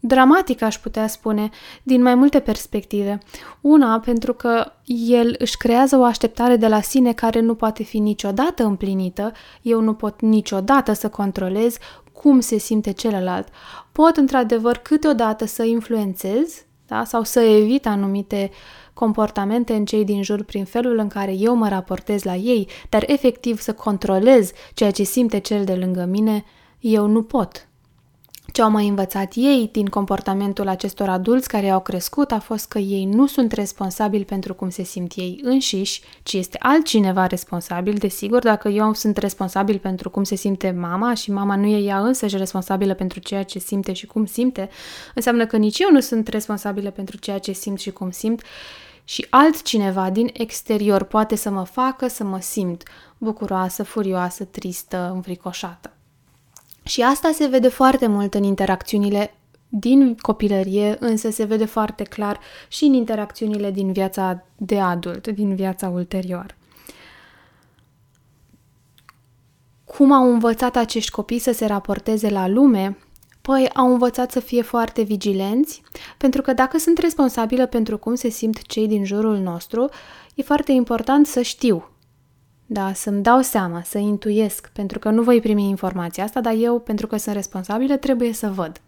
dramatic, 0.00 0.62
aș 0.62 0.78
putea 0.78 1.06
spune, 1.06 1.50
din 1.82 2.02
mai 2.02 2.14
multe 2.14 2.40
perspective. 2.40 3.18
Una, 3.60 4.00
pentru 4.00 4.34
că 4.34 4.72
el 4.84 5.34
își 5.38 5.56
creează 5.56 5.96
o 5.96 6.04
așteptare 6.04 6.56
de 6.56 6.68
la 6.68 6.80
sine 6.80 7.12
care 7.12 7.40
nu 7.40 7.54
poate 7.54 7.82
fi 7.82 7.98
niciodată 7.98 8.64
împlinită, 8.64 9.32
eu 9.62 9.80
nu 9.80 9.94
pot 9.94 10.20
niciodată 10.20 10.92
să 10.92 11.08
controlez 11.08 11.76
cum 12.22 12.40
se 12.40 12.58
simte 12.58 12.92
celălalt. 12.92 13.48
Pot, 13.92 14.16
într-adevăr, 14.16 14.76
câteodată 14.76 15.44
să 15.44 15.62
influențez 15.62 16.64
da? 16.86 17.04
sau 17.04 17.22
să 17.22 17.40
evit 17.40 17.86
anumite 17.86 18.50
comportamente 18.94 19.74
în 19.74 19.84
cei 19.84 20.04
din 20.04 20.22
jur 20.22 20.44
prin 20.44 20.64
felul 20.64 20.98
în 20.98 21.08
care 21.08 21.32
eu 21.32 21.54
mă 21.54 21.68
raportez 21.68 22.22
la 22.22 22.34
ei, 22.34 22.68
dar 22.88 23.04
efectiv 23.06 23.60
să 23.60 23.72
controlez 23.72 24.52
ceea 24.74 24.90
ce 24.90 25.02
simte 25.02 25.38
cel 25.38 25.64
de 25.64 25.74
lângă 25.74 26.04
mine, 26.04 26.44
eu 26.80 27.06
nu 27.06 27.22
pot. 27.22 27.68
Ce 28.52 28.62
au 28.62 28.70
mai 28.70 28.88
învățat 28.88 29.32
ei 29.34 29.68
din 29.72 29.86
comportamentul 29.86 30.68
acestor 30.68 31.08
adulți 31.08 31.48
care 31.48 31.68
au 31.70 31.80
crescut 31.80 32.32
a 32.32 32.38
fost 32.38 32.68
că 32.68 32.78
ei 32.78 33.04
nu 33.04 33.26
sunt 33.26 33.52
responsabili 33.52 34.24
pentru 34.24 34.54
cum 34.54 34.70
se 34.70 34.82
simt 34.82 35.12
ei 35.16 35.40
înșiși, 35.42 36.02
ci 36.22 36.32
este 36.32 36.58
altcineva 36.60 37.26
responsabil, 37.26 37.94
desigur, 37.94 38.42
dacă 38.42 38.68
eu 38.68 38.94
sunt 38.94 39.16
responsabil 39.16 39.78
pentru 39.78 40.10
cum 40.10 40.22
se 40.22 40.34
simte 40.34 40.70
mama 40.70 41.14
și 41.14 41.30
mama 41.30 41.56
nu 41.56 41.66
e 41.66 41.84
ea 41.84 41.98
însăși 41.98 42.36
responsabilă 42.36 42.94
pentru 42.94 43.18
ceea 43.18 43.42
ce 43.42 43.58
simte 43.58 43.92
și 43.92 44.06
cum 44.06 44.26
simte, 44.26 44.68
înseamnă 45.14 45.46
că 45.46 45.56
nici 45.56 45.78
eu 45.78 45.90
nu 45.90 46.00
sunt 46.00 46.28
responsabilă 46.28 46.90
pentru 46.90 47.16
ceea 47.16 47.38
ce 47.38 47.52
simt 47.52 47.78
și 47.78 47.90
cum 47.90 48.10
simt 48.10 48.42
și 49.04 49.26
altcineva 49.30 50.10
din 50.10 50.30
exterior 50.32 51.02
poate 51.02 51.36
să 51.36 51.50
mă 51.50 51.64
facă 51.64 52.08
să 52.08 52.24
mă 52.24 52.40
simt 52.40 52.82
bucuroasă, 53.18 53.82
furioasă, 53.82 54.44
tristă, 54.44 55.10
înfricoșată. 55.14 55.94
Și 56.90 57.02
asta 57.02 57.30
se 57.34 57.46
vede 57.46 57.68
foarte 57.68 58.06
mult 58.06 58.34
în 58.34 58.42
interacțiunile 58.42 59.34
din 59.68 60.16
copilărie, 60.16 60.96
însă 61.00 61.30
se 61.30 61.44
vede 61.44 61.64
foarte 61.64 62.02
clar 62.02 62.40
și 62.68 62.84
în 62.84 62.92
interacțiunile 62.92 63.70
din 63.70 63.92
viața 63.92 64.44
de 64.56 64.80
adult, 64.80 65.26
din 65.26 65.54
viața 65.54 65.88
ulterior. 65.88 66.56
Cum 69.84 70.12
au 70.12 70.32
învățat 70.32 70.76
acești 70.76 71.10
copii 71.10 71.38
să 71.38 71.52
se 71.52 71.66
raporteze 71.66 72.28
la 72.28 72.48
lume? 72.48 72.98
Păi 73.40 73.68
au 73.74 73.92
învățat 73.92 74.30
să 74.30 74.40
fie 74.40 74.62
foarte 74.62 75.02
vigilenți, 75.02 75.82
pentru 76.18 76.42
că 76.42 76.52
dacă 76.52 76.78
sunt 76.78 76.98
responsabilă 76.98 77.66
pentru 77.66 77.98
cum 77.98 78.14
se 78.14 78.28
simt 78.28 78.62
cei 78.62 78.88
din 78.88 79.04
jurul 79.04 79.36
nostru, 79.36 79.88
e 80.34 80.42
foarte 80.42 80.72
important 80.72 81.26
să 81.26 81.42
știu 81.42 81.89
da, 82.72 82.92
să-mi 82.92 83.22
dau 83.22 83.40
seama, 83.40 83.82
să 83.82 83.98
intuiesc, 83.98 84.70
pentru 84.72 84.98
că 84.98 85.10
nu 85.10 85.22
voi 85.22 85.40
primi 85.40 85.68
informația 85.68 86.24
asta, 86.24 86.40
dar 86.40 86.54
eu, 86.58 86.78
pentru 86.78 87.06
că 87.06 87.16
sunt 87.16 87.34
responsabilă, 87.34 87.96
trebuie 87.96 88.32
să 88.32 88.48
văd. 88.48 88.80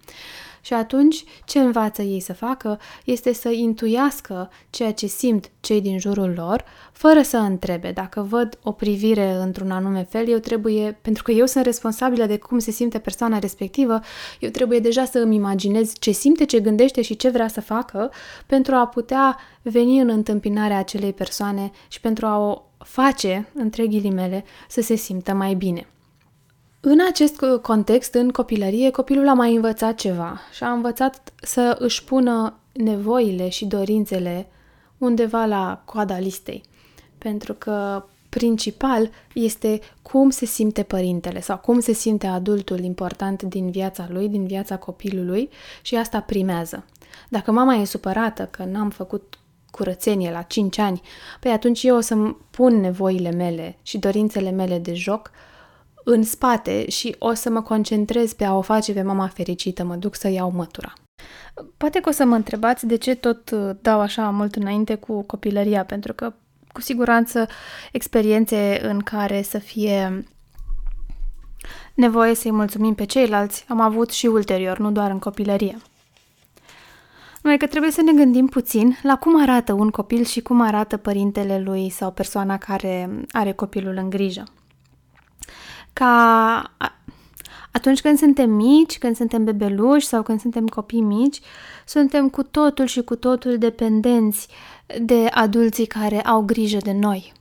Și 0.61 0.73
atunci, 0.73 1.25
ce 1.45 1.59
învață 1.59 2.03
ei 2.03 2.21
să 2.21 2.33
facă 2.33 2.79
este 3.05 3.33
să 3.33 3.49
intuiască 3.49 4.51
ceea 4.71 4.93
ce 4.93 5.07
simt 5.07 5.51
cei 5.61 5.81
din 5.81 5.99
jurul 5.99 6.33
lor, 6.37 6.65
fără 6.93 7.23
să 7.23 7.37
întrebe. 7.37 7.91
Dacă 7.93 8.27
văd 8.29 8.59
o 8.62 8.73
privire 8.73 9.33
într-un 9.33 9.71
anume 9.71 10.07
fel, 10.11 10.29
eu 10.29 10.39
trebuie, 10.39 10.99
pentru 11.03 11.23
că 11.23 11.31
eu 11.31 11.47
sunt 11.47 11.65
responsabilă 11.65 12.27
de 12.27 12.39
cum 12.39 12.59
se 12.59 12.71
simte 12.71 12.99
persoana 12.99 13.39
respectivă, 13.39 14.01
eu 14.41 14.51
trebuie 14.51 14.79
deja 14.79 15.05
să 15.05 15.19
îmi 15.19 15.35
imaginez 15.35 15.93
ce 15.99 16.11
simte, 16.11 16.45
ce 16.45 16.61
gândește 16.61 17.03
și 17.03 17.17
ce 17.17 17.29
vrea 17.29 17.49
să 17.49 17.61
facă 17.61 18.11
pentru 18.47 18.75
a 18.75 18.87
putea 18.87 19.39
veni 19.62 20.01
în 20.01 20.09
întâmpinarea 20.09 20.79
acelei 20.79 21.12
persoane 21.12 21.71
și 21.89 22.01
pentru 22.01 22.27
a 22.27 22.39
o 22.39 22.62
face, 22.85 23.49
între 23.55 23.87
ghilimele, 23.87 24.45
să 24.69 24.81
se 24.81 24.95
simtă 24.95 25.33
mai 25.33 25.55
bine. 25.55 25.87
În 26.81 26.99
acest 27.09 27.45
context, 27.62 28.15
în 28.15 28.31
copilărie, 28.31 28.91
copilul 28.91 29.29
a 29.29 29.35
mai 29.35 29.55
învățat 29.55 29.95
ceva 29.95 30.41
și 30.53 30.65
a 30.65 30.71
învățat 30.71 31.33
să 31.43 31.77
își 31.79 32.05
pună 32.05 32.55
nevoile 32.73 33.49
și 33.49 33.65
dorințele 33.65 34.47
undeva 34.99 35.45
la 35.45 35.83
coada 35.85 36.19
listei. 36.19 36.62
Pentru 37.19 37.55
că 37.55 38.05
principal 38.29 39.11
este 39.35 39.81
cum 40.03 40.31
se 40.31 40.45
simte 40.45 40.83
părintele 40.83 41.41
sau 41.41 41.59
cum 41.59 41.81
se 41.81 41.93
simte 41.93 42.27
adultul 42.27 42.79
important 42.81 43.43
din 43.43 43.71
viața 43.71 44.07
lui, 44.11 44.29
din 44.29 44.47
viața 44.47 44.77
copilului 44.77 45.51
și 45.83 45.97
asta 45.97 46.21
primează. 46.21 46.85
Dacă 47.29 47.53
mama 47.53 47.75
e 47.75 47.85
supărată 47.85 48.49
că 48.51 48.65
n-am 48.65 48.91
făcut 48.91 49.39
curățenie 49.73 50.31
la 50.31 50.43
5 50.43 50.79
ani, 50.79 51.00
păi 51.41 51.50
atunci 51.50 51.83
eu 51.83 51.97
o 51.97 52.00
să 52.00 52.17
pun 52.50 52.81
nevoile 52.81 53.31
mele 53.31 53.79
și 53.83 53.99
dorințele 53.99 54.50
mele 54.50 54.79
de 54.79 54.95
joc 54.95 55.31
în 56.05 56.23
spate 56.23 56.91
și 56.91 57.17
o 57.19 57.33
să 57.33 57.50
mă 57.50 57.62
concentrez 57.62 58.33
pe 58.33 58.45
a 58.45 58.57
o 58.57 58.61
face 58.61 58.93
pe 58.93 59.02
mama 59.02 59.26
fericită, 59.26 59.85
mă 59.85 59.95
duc 59.95 60.14
să 60.14 60.29
iau 60.29 60.50
mătura. 60.50 60.93
Poate 61.76 62.00
că 62.00 62.09
o 62.09 62.12
să 62.12 62.25
mă 62.25 62.35
întrebați 62.35 62.87
de 62.87 62.97
ce 62.97 63.14
tot 63.14 63.50
uh, 63.50 63.71
dau 63.81 64.00
așa 64.00 64.31
mult 64.31 64.55
înainte 64.55 64.95
cu 64.95 65.23
copilăria, 65.23 65.85
pentru 65.85 66.12
că 66.12 66.33
cu 66.73 66.81
siguranță 66.81 67.47
experiențe 67.93 68.81
în 68.83 68.99
care 68.99 69.43
să 69.43 69.59
fie 69.59 70.25
nevoie 71.95 72.35
să-i 72.35 72.50
mulțumim 72.50 72.95
pe 72.95 73.05
ceilalți 73.05 73.64
am 73.69 73.81
avut 73.81 74.11
și 74.11 74.26
ulterior, 74.26 74.79
nu 74.79 74.91
doar 74.91 75.11
în 75.11 75.19
copilărie. 75.19 75.76
Numai 77.42 77.58
că 77.58 77.66
trebuie 77.66 77.90
să 77.90 78.02
ne 78.02 78.12
gândim 78.12 78.46
puțin 78.46 78.96
la 79.02 79.16
cum 79.16 79.42
arată 79.42 79.72
un 79.72 79.90
copil 79.90 80.25
și 80.25 80.40
cum 80.40 80.61
arată 80.61 80.96
părintele 80.96 81.61
lui 81.61 81.90
sau 81.90 82.11
persoana 82.11 82.58
care 82.58 83.25
are 83.30 83.52
copilul 83.52 83.96
în 83.96 84.11
grijă. 84.11 84.44
Ca 85.92 86.75
atunci 87.72 88.00
când 88.00 88.18
suntem 88.18 88.50
mici, 88.50 88.99
când 88.99 89.16
suntem 89.16 89.44
bebeluși 89.44 90.06
sau 90.06 90.22
când 90.22 90.40
suntem 90.40 90.66
copii 90.66 91.00
mici, 91.00 91.40
suntem 91.87 92.28
cu 92.28 92.42
totul 92.42 92.87
și 92.87 93.02
cu 93.02 93.16
totul 93.16 93.58
dependenți 93.58 94.49
de 95.00 95.26
adulții 95.30 95.87
care 95.87 96.20
au 96.20 96.42
grijă 96.42 96.78
de 96.78 96.92
noi. 96.92 97.32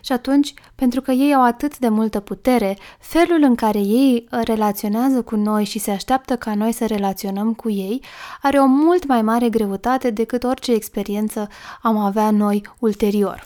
Și 0.00 0.12
atunci, 0.12 0.54
pentru 0.74 1.00
că 1.00 1.10
ei 1.10 1.34
au 1.34 1.44
atât 1.44 1.78
de 1.78 1.88
multă 1.88 2.20
putere, 2.20 2.78
felul 2.98 3.42
în 3.42 3.54
care 3.54 3.78
ei 3.78 4.28
uh, 4.30 4.40
relaționează 4.44 5.22
cu 5.22 5.36
noi 5.36 5.64
și 5.64 5.78
se 5.78 5.90
așteaptă 5.90 6.36
ca 6.36 6.54
noi 6.54 6.72
să 6.72 6.86
relaționăm 6.86 7.54
cu 7.54 7.70
ei 7.70 8.02
are 8.42 8.58
o 8.58 8.66
mult 8.66 9.06
mai 9.06 9.22
mare 9.22 9.48
greutate 9.48 10.10
decât 10.10 10.42
orice 10.42 10.72
experiență 10.72 11.48
am 11.82 11.96
avea 11.96 12.30
noi 12.30 12.62
ulterior. 12.78 13.44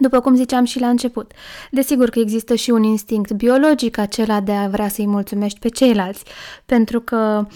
După 0.00 0.20
cum 0.20 0.34
ziceam 0.34 0.64
și 0.64 0.80
la 0.80 0.88
început, 0.88 1.32
desigur 1.70 2.10
că 2.10 2.18
există 2.18 2.54
și 2.54 2.70
un 2.70 2.82
instinct 2.82 3.32
biologic 3.32 3.98
acela 3.98 4.40
de 4.40 4.52
a 4.52 4.68
vrea 4.68 4.88
să-i 4.88 5.06
mulțumești 5.06 5.58
pe 5.58 5.68
ceilalți, 5.68 6.24
pentru 6.66 7.00
că 7.00 7.46
uh, 7.46 7.54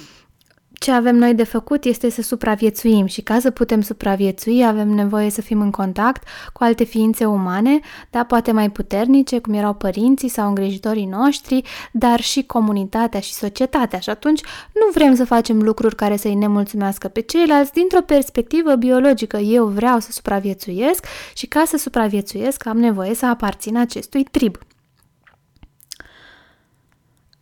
ce 0.82 0.90
avem 0.90 1.16
noi 1.16 1.34
de 1.34 1.44
făcut 1.44 1.84
este 1.84 2.10
să 2.10 2.22
supraviețuim 2.22 3.06
și 3.06 3.20
ca 3.22 3.38
să 3.38 3.50
putem 3.50 3.80
supraviețui 3.80 4.64
avem 4.64 4.88
nevoie 4.88 5.30
să 5.30 5.40
fim 5.40 5.60
în 5.60 5.70
contact 5.70 6.22
cu 6.52 6.64
alte 6.64 6.84
ființe 6.84 7.24
umane, 7.24 7.80
da, 8.10 8.24
poate 8.24 8.52
mai 8.52 8.70
puternice, 8.70 9.38
cum 9.38 9.52
erau 9.52 9.74
părinții 9.74 10.28
sau 10.28 10.48
îngrijitorii 10.48 11.04
noștri, 11.04 11.62
dar 11.92 12.20
și 12.20 12.44
comunitatea 12.44 13.20
și 13.20 13.32
societatea 13.32 13.98
și 13.98 14.10
atunci 14.10 14.40
nu 14.72 14.90
vrem 14.92 15.14
să 15.14 15.24
facem 15.24 15.62
lucruri 15.62 15.94
care 15.94 16.16
să-i 16.16 16.34
nemulțumească 16.34 17.08
pe 17.08 17.20
ceilalți 17.20 17.72
dintr-o 17.72 18.00
perspectivă 18.00 18.74
biologică. 18.74 19.36
Eu 19.36 19.66
vreau 19.66 20.00
să 20.00 20.12
supraviețuiesc 20.12 21.06
și 21.34 21.46
ca 21.46 21.62
să 21.66 21.76
supraviețuiesc 21.76 22.66
am 22.66 22.78
nevoie 22.78 23.14
să 23.14 23.26
aparțin 23.26 23.76
acestui 23.76 24.24
trib. 24.30 24.58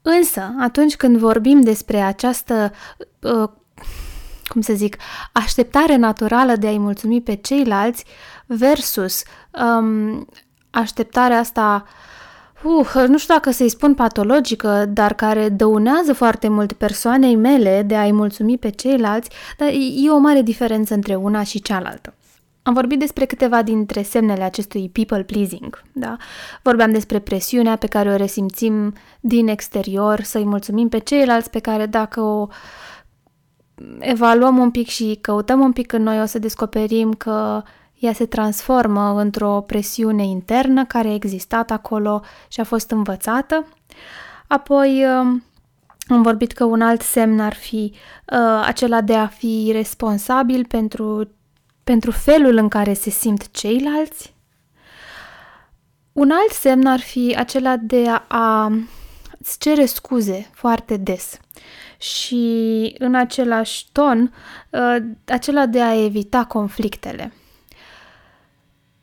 Însă, 0.03 0.55
atunci 0.59 0.97
când 0.97 1.17
vorbim 1.17 1.61
despre 1.61 2.01
această, 2.01 2.73
uh, 3.23 3.49
cum 4.47 4.61
să 4.61 4.73
zic, 4.73 4.97
așteptare 5.33 5.97
naturală 5.97 6.57
de 6.57 6.67
a-i 6.67 6.79
mulțumi 6.79 7.21
pe 7.21 7.35
ceilalți 7.35 8.05
versus 8.47 9.23
um, 9.53 10.27
așteptarea 10.71 11.39
asta, 11.39 11.85
uh, 11.87 11.91
nu 13.09 13.19
știu 13.19 13.35
dacă 13.35 13.51
să-i 13.51 13.69
spun 13.69 13.95
patologică, 13.95 14.85
dar 14.89 15.15
care 15.15 15.49
dăunează 15.49 16.13
foarte 16.13 16.49
mult 16.49 16.73
persoanei 16.73 17.37
mele 17.37 17.83
de 17.83 17.97
a-i 17.97 18.13
mulțumi 18.13 18.59
pe 18.59 18.71
ceilalți, 18.71 19.31
dar 19.59 19.69
e 20.05 20.11
o 20.11 20.19
mare 20.19 20.43
diferență 20.43 20.95
între 20.95 21.15
una 21.15 21.43
și 21.43 21.63
cealaltă. 21.63 22.15
Am 22.63 22.73
vorbit 22.75 22.99
despre 22.99 23.25
câteva 23.25 23.63
dintre 23.63 24.03
semnele 24.03 24.43
acestui 24.43 24.91
people 24.93 25.23
pleasing, 25.23 25.83
da? 25.93 26.17
Vorbeam 26.63 26.93
despre 26.93 27.19
presiunea 27.19 27.77
pe 27.77 27.87
care 27.87 28.13
o 28.13 28.17
resimțim 28.17 28.95
din 29.21 29.49
exterior, 29.49 30.21
să-i 30.23 30.45
mulțumim 30.45 30.89
pe 30.89 30.99
ceilalți 30.99 31.51
pe 31.51 31.59
care 31.59 31.87
dacă 31.87 32.21
o 32.21 32.49
evaluăm 33.99 34.59
un 34.59 34.71
pic 34.71 34.89
și 34.89 35.19
căutăm 35.21 35.61
un 35.61 35.73
pic 35.73 35.93
în 35.93 36.03
noi, 36.03 36.21
o 36.21 36.25
să 36.25 36.39
descoperim 36.39 37.13
că 37.13 37.63
ea 37.95 38.13
se 38.13 38.27
transformă 38.27 39.21
într-o 39.21 39.65
presiune 39.67 40.25
internă 40.25 40.85
care 40.85 41.09
a 41.09 41.15
existat 41.15 41.71
acolo 41.71 42.23
și 42.49 42.61
a 42.61 42.65
fost 42.65 42.91
învățată. 42.91 43.67
Apoi 44.47 45.05
um, 45.05 45.43
am 46.09 46.23
vorbit 46.23 46.53
că 46.53 46.65
un 46.65 46.81
alt 46.81 47.03
semn 47.03 47.41
ar 47.41 47.55
fi 47.55 47.93
uh, 47.95 48.63
acela 48.65 49.01
de 49.01 49.15
a 49.15 49.27
fi 49.27 49.71
responsabil 49.73 50.65
pentru 50.67 51.31
pentru 51.85 52.11
felul 52.11 52.57
în 52.57 52.69
care 52.69 52.93
se 52.93 53.11
simt 53.11 53.51
ceilalți. 53.51 54.35
Un 56.13 56.31
alt 56.31 56.51
semn 56.51 56.87
ar 56.87 57.01
fi 57.01 57.35
acela 57.39 57.77
de 57.77 58.05
a 58.29 58.73
îți 59.39 59.59
cere 59.59 59.85
scuze 59.85 60.51
foarte 60.53 60.97
des 60.97 61.39
și 62.01 62.95
în 62.99 63.15
același 63.15 63.87
ton 63.93 64.35
uh, 64.71 64.97
acela 65.27 65.67
de 65.67 65.83
a 65.83 66.05
evita 66.05 66.45
conflictele. 66.45 67.33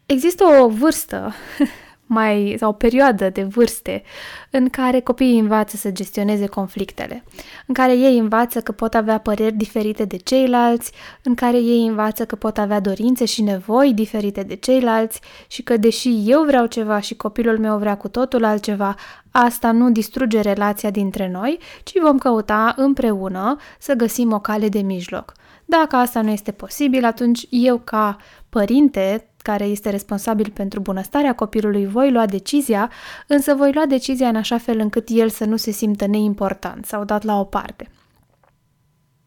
Există 0.06 0.44
o 0.44 0.68
vârstă 0.70 1.34
mai, 2.08 2.56
sau 2.60 2.70
o 2.70 2.74
perioadă 2.74 3.30
de 3.30 3.44
vârste 3.44 4.04
în 4.52 4.70
care 4.70 5.00
copiii 5.00 5.40
învață 5.40 5.76
să 5.76 5.92
gestioneze 5.92 6.46
conflictele, 6.46 7.24
în 7.68 7.74
care 7.74 7.94
ei 7.94 8.18
învață 8.18 8.62
că 8.62 8.72
pot 8.72 8.94
avea 8.94 9.18
păreri 9.18 9.56
diferite 9.56 10.06
de 10.06 10.18
ceilalți, 10.18 10.92
în 11.24 11.36
care 11.36 11.58
ei 11.58 11.86
învață 11.88 12.26
că 12.26 12.36
pot 12.36 12.58
avea 12.58 12.80
dorințe 12.80 13.26
și 13.26 13.42
nevoi 13.42 13.94
diferite 13.94 14.44
de 14.44 14.56
ceilalți 14.56 15.22
și 15.48 15.64
că 15.64 15.78
deși 15.78 16.24
eu 16.26 16.44
vreau 16.44 16.66
ceva 16.66 17.00
și 17.00 17.16
copilul 17.16 17.60
meu 17.60 17.78
vrea 17.78 17.98
cu 17.98 18.08
totul 18.08 18.44
altceva, 18.44 18.96
asta 19.32 19.72
nu 19.72 19.92
distruge 19.92 20.42
relația 20.42 20.90
dintre 20.90 21.30
noi, 21.30 21.60
ci 21.84 22.00
vom 22.02 22.18
căuta 22.18 22.74
împreună 22.78 23.58
să 23.80 23.94
găsim 23.94 24.34
o 24.34 24.40
cale 24.40 24.70
de 24.70 24.80
mijloc. 24.80 25.34
Dacă 25.66 25.96
asta 25.96 26.22
nu 26.22 26.30
este 26.30 26.52
posibil, 26.52 27.06
atunci 27.06 27.48
eu 27.50 27.78
ca 27.78 28.18
părinte 28.50 29.30
care 29.48 29.64
este 29.64 29.90
responsabil 29.90 30.52
pentru 30.54 30.80
bunăstarea 30.80 31.36
copilului, 31.36 31.88
voi 31.88 32.12
lua 32.12 32.26
decizia, 32.26 32.92
însă 33.28 33.54
voi 33.54 33.72
lua 33.74 33.86
decizia 33.86 34.28
în 34.28 34.36
așa 34.36 34.58
fel 34.58 34.80
încât 34.80 35.08
el 35.12 35.30
să 35.30 35.46
nu 35.46 35.56
se 35.56 35.72
simtă 35.72 36.08
neimportant 36.08 36.86
sau 36.86 37.04
dat 37.04 37.24
la 37.24 37.40
o 37.40 37.44
parte. 37.44 37.90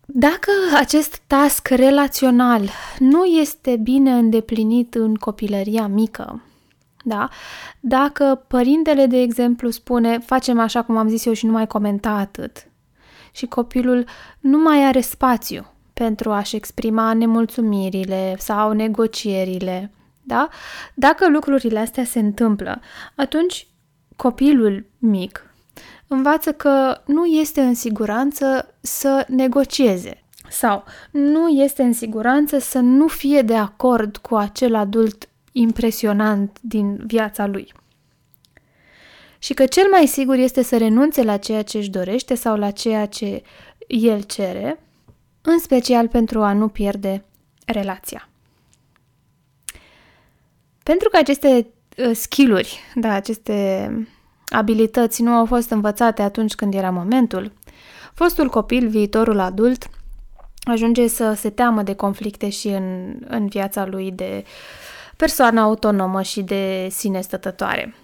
Dacă 0.06 0.50
acest 0.76 1.20
task 1.26 1.68
relațional 1.68 2.68
nu 2.98 3.24
este 3.24 3.76
bine 3.76 4.10
îndeplinit 4.10 4.94
în 4.94 5.14
copilăria 5.14 5.86
mică, 5.86 6.42
da? 7.04 7.28
Dacă 7.80 8.44
părintele, 8.48 9.06
de 9.06 9.20
exemplu, 9.20 9.70
spune 9.70 10.18
facem 10.18 10.58
așa 10.58 10.82
cum 10.82 10.96
am 10.96 11.08
zis 11.08 11.24
eu 11.24 11.32
și 11.32 11.46
nu 11.46 11.52
mai 11.52 11.66
comenta 11.66 12.10
atât 12.10 12.66
și 13.32 13.46
copilul 13.46 14.04
nu 14.40 14.58
mai 14.58 14.84
are 14.84 15.00
spațiu 15.00 15.66
pentru 15.92 16.30
a-și 16.30 16.56
exprima 16.56 17.12
nemulțumirile 17.12 18.36
sau 18.38 18.72
negocierile, 18.72 19.90
da? 20.30 20.48
Dacă 20.94 21.28
lucrurile 21.28 21.78
astea 21.78 22.04
se 22.04 22.18
întâmplă, 22.18 22.80
atunci 23.14 23.66
copilul 24.16 24.86
mic 24.98 25.54
învață 26.06 26.52
că 26.52 27.00
nu 27.06 27.24
este 27.24 27.60
în 27.60 27.74
siguranță 27.74 28.74
să 28.80 29.24
negocieze 29.28 30.24
sau 30.48 30.84
nu 31.10 31.48
este 31.48 31.82
în 31.82 31.92
siguranță 31.92 32.58
să 32.58 32.78
nu 32.78 33.06
fie 33.06 33.42
de 33.42 33.56
acord 33.56 34.16
cu 34.16 34.34
acel 34.34 34.74
adult 34.74 35.28
impresionant 35.52 36.58
din 36.60 37.00
viața 37.06 37.46
lui. 37.46 37.72
Și 39.38 39.54
că 39.54 39.66
cel 39.66 39.86
mai 39.90 40.06
sigur 40.06 40.34
este 40.34 40.62
să 40.62 40.76
renunțe 40.76 41.22
la 41.22 41.36
ceea 41.36 41.62
ce 41.62 41.78
își 41.78 41.90
dorește 41.90 42.34
sau 42.34 42.56
la 42.56 42.70
ceea 42.70 43.06
ce 43.06 43.42
el 43.86 44.22
cere, 44.22 44.80
în 45.42 45.58
special 45.58 46.08
pentru 46.08 46.42
a 46.42 46.52
nu 46.52 46.68
pierde 46.68 47.24
relația. 47.66 48.29
Pentru 50.90 51.08
că 51.08 51.16
aceste 51.16 51.66
uh, 51.96 52.10
skill-uri, 52.16 52.80
da, 52.94 53.12
aceste 53.12 53.90
abilități 54.46 55.22
nu 55.22 55.30
au 55.30 55.46
fost 55.46 55.70
învățate 55.70 56.22
atunci 56.22 56.54
când 56.54 56.74
era 56.74 56.90
momentul, 56.90 57.52
fostul 58.14 58.48
copil, 58.48 58.88
viitorul 58.88 59.38
adult, 59.38 59.90
ajunge 60.64 61.06
să 61.06 61.32
se 61.32 61.50
teamă 61.50 61.82
de 61.82 61.94
conflicte 61.94 62.48
și 62.48 62.68
în, 62.68 63.16
în 63.28 63.46
viața 63.46 63.86
lui 63.86 64.10
de 64.10 64.44
persoană 65.16 65.60
autonomă 65.60 66.22
și 66.22 66.42
de 66.42 66.88
sine 66.90 67.20
stătătoare. 67.20 67.94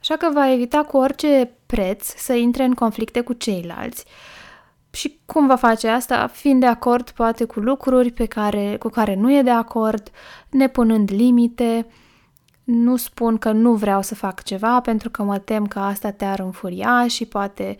Așa 0.00 0.16
că 0.16 0.30
va 0.32 0.52
evita 0.52 0.78
cu 0.82 0.96
orice 0.96 1.50
preț 1.66 2.06
să 2.16 2.32
intre 2.32 2.64
în 2.64 2.74
conflicte 2.74 3.20
cu 3.20 3.32
ceilalți 3.32 4.04
și 4.90 5.18
cum 5.26 5.46
va 5.46 5.56
face 5.56 5.88
asta? 5.88 6.26
Fiind 6.26 6.60
de 6.60 6.66
acord 6.66 7.10
poate 7.10 7.44
cu 7.44 7.60
lucruri 7.60 8.10
pe 8.10 8.26
care, 8.26 8.76
cu 8.78 8.88
care 8.88 9.14
nu 9.14 9.36
e 9.36 9.42
de 9.42 9.50
acord, 9.50 10.10
nepunând 10.50 11.10
limite, 11.12 11.86
nu 12.64 12.96
spun 12.96 13.36
că 13.36 13.52
nu 13.52 13.74
vreau 13.74 14.02
să 14.02 14.14
fac 14.14 14.42
ceva 14.42 14.80
pentru 14.80 15.10
că 15.10 15.22
mă 15.22 15.38
tem 15.38 15.66
că 15.66 15.78
asta 15.78 16.10
te-ar 16.10 16.38
înfuria 16.38 17.06
și 17.08 17.24
poate 17.24 17.76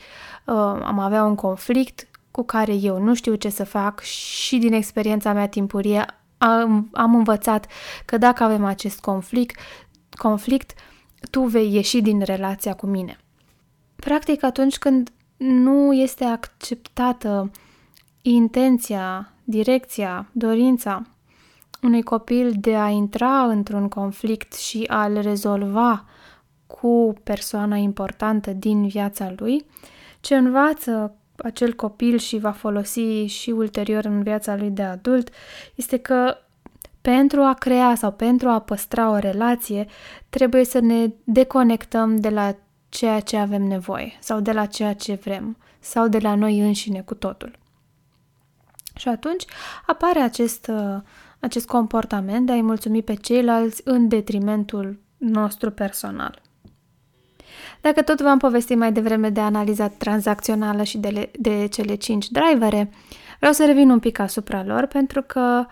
uh, 0.46 0.54
am 0.84 0.98
avea 0.98 1.24
un 1.24 1.34
conflict 1.34 2.08
cu 2.30 2.42
care 2.42 2.74
eu 2.74 3.02
nu 3.02 3.14
știu 3.14 3.34
ce 3.34 3.48
să 3.48 3.64
fac 3.64 4.00
și 4.00 4.58
din 4.58 4.72
experiența 4.72 5.32
mea 5.32 5.48
timpurie 5.48 6.06
am, 6.38 6.88
am 6.92 7.14
învățat 7.14 7.66
că 8.04 8.18
dacă 8.18 8.42
avem 8.42 8.64
acest 8.64 9.00
conflict, 9.00 9.60
conflict, 10.10 10.72
tu 11.30 11.42
vei 11.42 11.74
ieși 11.74 12.00
din 12.00 12.20
relația 12.20 12.74
cu 12.74 12.86
mine. 12.86 13.18
Practic, 13.96 14.42
atunci 14.42 14.78
când 14.78 15.10
nu 15.38 15.92
este 15.92 16.24
acceptată 16.24 17.50
intenția, 18.22 19.32
direcția, 19.44 20.28
dorința 20.32 21.02
unui 21.82 22.02
copil 22.02 22.54
de 22.60 22.76
a 22.76 22.88
intra 22.88 23.44
într-un 23.44 23.88
conflict 23.88 24.54
și 24.54 24.84
a-l 24.86 25.20
rezolva 25.20 26.04
cu 26.66 27.14
persoana 27.22 27.76
importantă 27.76 28.50
din 28.50 28.86
viața 28.86 29.32
lui, 29.36 29.64
ce 30.20 30.36
învață 30.36 31.14
acel 31.36 31.74
copil 31.74 32.18
și 32.18 32.38
va 32.38 32.50
folosi 32.50 33.24
și 33.24 33.50
ulterior 33.50 34.04
în 34.04 34.22
viața 34.22 34.56
lui 34.56 34.70
de 34.70 34.82
adult, 34.82 35.30
este 35.74 35.96
că 35.96 36.36
pentru 37.00 37.40
a 37.40 37.54
crea 37.54 37.94
sau 37.94 38.12
pentru 38.12 38.48
a 38.48 38.58
păstra 38.58 39.10
o 39.10 39.16
relație, 39.16 39.86
trebuie 40.28 40.64
să 40.64 40.78
ne 40.78 41.10
deconectăm 41.24 42.16
de 42.16 42.28
la 42.28 42.54
ceea 42.88 43.20
ce 43.20 43.36
avem 43.36 43.62
nevoie 43.62 44.12
sau 44.20 44.40
de 44.40 44.52
la 44.52 44.66
ceea 44.66 44.94
ce 44.94 45.14
vrem 45.14 45.56
sau 45.80 46.08
de 46.08 46.18
la 46.18 46.34
noi 46.34 46.60
înșine 46.60 47.00
cu 47.00 47.14
totul. 47.14 47.58
Și 48.96 49.08
atunci 49.08 49.44
apare 49.86 50.20
acest, 50.20 50.66
uh, 50.66 51.00
acest 51.40 51.66
comportament 51.66 52.46
de 52.46 52.52
a-i 52.52 52.62
mulțumi 52.62 53.02
pe 53.02 53.14
ceilalți 53.14 53.80
în 53.84 54.08
detrimentul 54.08 55.00
nostru 55.16 55.70
personal. 55.70 56.42
Dacă 57.80 58.02
tot 58.02 58.20
v-am 58.20 58.38
povestit 58.38 58.76
mai 58.76 58.92
devreme 58.92 59.30
de 59.30 59.40
analiza 59.40 59.88
tranzacțională 59.88 60.82
și 60.82 60.98
de, 60.98 61.08
le, 61.08 61.30
de 61.38 61.66
cele 61.66 61.94
cinci 61.94 62.28
drivere, 62.28 62.90
vreau 63.38 63.52
să 63.52 63.66
revin 63.66 63.90
un 63.90 63.98
pic 63.98 64.18
asupra 64.18 64.64
lor 64.64 64.86
pentru 64.86 65.22
că 65.22 65.66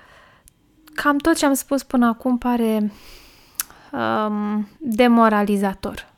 cam 0.95 1.17
tot 1.17 1.37
ce 1.37 1.47
am 1.47 1.55
spus 1.55 1.83
până 1.83 2.07
acum 2.07 2.39
pare 2.39 2.93
um, 3.93 4.69
demoralizator 4.79 6.15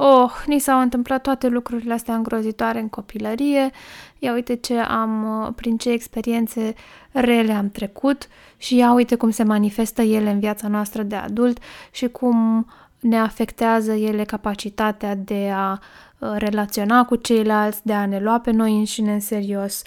Oh, 0.00 0.30
ni 0.46 0.58
s-au 0.58 0.80
întâmplat 0.80 1.22
toate 1.22 1.48
lucrurile 1.48 1.92
astea 1.92 2.14
îngrozitoare 2.14 2.78
în 2.78 2.88
copilărie, 2.88 3.70
ia 4.18 4.32
uite 4.32 4.56
ce 4.56 4.78
am, 4.78 5.42
uh, 5.42 5.52
prin 5.56 5.76
ce 5.76 5.90
experiențe 5.90 6.74
rele 7.12 7.52
am 7.52 7.70
trecut 7.70 8.28
și 8.56 8.76
ia 8.76 8.92
uite 8.92 9.14
cum 9.14 9.30
se 9.30 9.42
manifestă 9.42 10.02
ele 10.02 10.30
în 10.30 10.38
viața 10.38 10.68
noastră 10.68 11.02
de 11.02 11.14
adult 11.14 11.58
și 11.90 12.08
cum 12.08 12.66
ne 13.00 13.18
afectează 13.18 13.92
ele 13.92 14.24
capacitatea 14.24 15.14
de 15.14 15.52
a 15.54 15.78
uh, 16.18 16.34
relaționa 16.36 17.04
cu 17.04 17.16
ceilalți, 17.16 17.80
de 17.86 17.92
a 17.92 18.06
ne 18.06 18.20
lua 18.20 18.40
pe 18.40 18.50
noi 18.50 18.78
înșine 18.78 19.12
în 19.12 19.20
serios, 19.20 19.82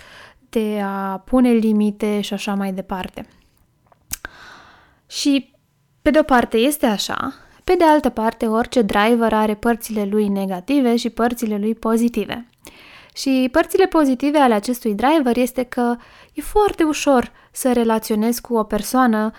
de 0.49 0.81
a 0.83 1.17
pune 1.17 1.49
limite 1.49 2.21
și 2.21 2.33
așa 2.33 2.53
mai 2.53 2.73
departe. 2.73 3.27
Și, 5.07 5.55
pe 6.01 6.09
de 6.09 6.19
o 6.19 6.23
parte, 6.23 6.57
este 6.57 6.85
așa, 6.85 7.33
pe 7.63 7.75
de 7.75 7.83
altă 7.83 8.09
parte, 8.09 8.47
orice 8.47 8.81
driver 8.81 9.33
are 9.33 9.55
părțile 9.55 10.05
lui 10.05 10.27
negative 10.27 10.95
și 10.95 11.09
părțile 11.09 11.57
lui 11.57 11.75
pozitive. 11.75 12.49
Și 13.15 13.49
părțile 13.51 13.85
pozitive 13.85 14.37
ale 14.37 14.53
acestui 14.53 14.93
driver 14.93 15.37
este 15.37 15.63
că 15.63 15.95
e 16.33 16.41
foarte 16.41 16.83
ușor 16.83 17.31
să 17.51 17.73
relaționezi 17.73 18.41
cu 18.41 18.55
o 18.55 18.63
persoană 18.63 19.31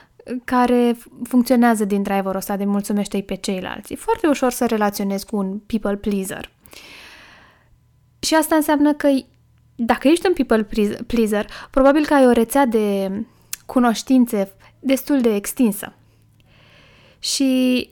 care 0.45 0.97
funcționează 1.23 1.85
din 1.85 2.03
driverul 2.03 2.37
ăsta 2.37 2.57
de 2.57 2.65
mulțumește 2.65 3.21
pe 3.21 3.35
ceilalți. 3.35 3.93
E 3.93 3.97
foarte 3.97 4.27
ușor 4.27 4.51
să 4.51 4.67
relaționezi 4.67 5.27
cu 5.27 5.37
un 5.37 5.59
people 5.59 5.97
pleaser. 5.97 6.51
Și 8.19 8.35
asta 8.35 8.55
înseamnă 8.55 8.93
că 8.93 9.09
dacă 9.75 10.09
ești 10.09 10.27
un 10.27 10.33
people 10.33 10.67
pleaser, 11.07 11.47
probabil 11.71 12.07
că 12.07 12.15
ai 12.15 12.27
o 12.27 12.31
rețea 12.31 12.67
de 12.67 13.11
cunoștințe 13.67 14.53
destul 14.81 15.21
de 15.21 15.35
extinsă. 15.35 15.93
Și 17.19 17.89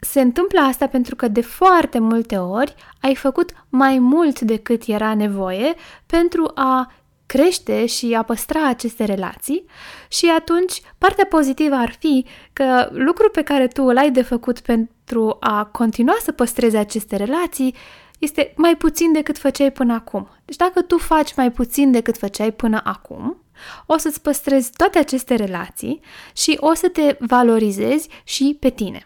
se 0.00 0.20
întâmplă 0.20 0.60
asta 0.60 0.86
pentru 0.86 1.16
că 1.16 1.28
de 1.28 1.40
foarte 1.40 1.98
multe 1.98 2.36
ori 2.36 2.74
ai 3.00 3.14
făcut 3.14 3.50
mai 3.68 3.98
mult 3.98 4.40
decât 4.40 4.82
era 4.86 5.14
nevoie 5.14 5.74
pentru 6.06 6.50
a 6.54 6.92
crește 7.26 7.86
și 7.86 8.14
a 8.14 8.22
păstra 8.22 8.68
aceste 8.68 9.04
relații 9.04 9.64
și 10.08 10.32
atunci 10.38 10.80
partea 10.98 11.26
pozitivă 11.26 11.74
ar 11.74 11.96
fi 11.98 12.24
că 12.52 12.88
lucrul 12.92 13.30
pe 13.30 13.42
care 13.42 13.66
tu 13.66 13.82
îl 13.82 13.96
ai 13.96 14.10
de 14.10 14.22
făcut 14.22 14.60
pentru 14.60 15.36
a 15.40 15.64
continua 15.64 16.16
să 16.22 16.32
păstrezi 16.32 16.76
aceste 16.76 17.16
relații 17.16 17.74
este 18.18 18.52
mai 18.56 18.76
puțin 18.76 19.12
decât 19.12 19.38
făceai 19.38 19.72
până 19.72 19.92
acum. 19.92 20.28
Deci 20.44 20.56
dacă 20.56 20.82
tu 20.82 20.98
faci 20.98 21.34
mai 21.34 21.52
puțin 21.52 21.90
decât 21.90 22.16
făceai 22.18 22.52
până 22.52 22.80
acum, 22.84 23.42
o 23.86 23.96
să-ți 23.96 24.22
păstrezi 24.22 24.70
toate 24.76 24.98
aceste 24.98 25.34
relații 25.34 26.00
și 26.36 26.56
o 26.60 26.74
să 26.74 26.88
te 26.88 27.16
valorizezi 27.18 28.08
și 28.24 28.56
pe 28.60 28.70
tine. 28.70 29.04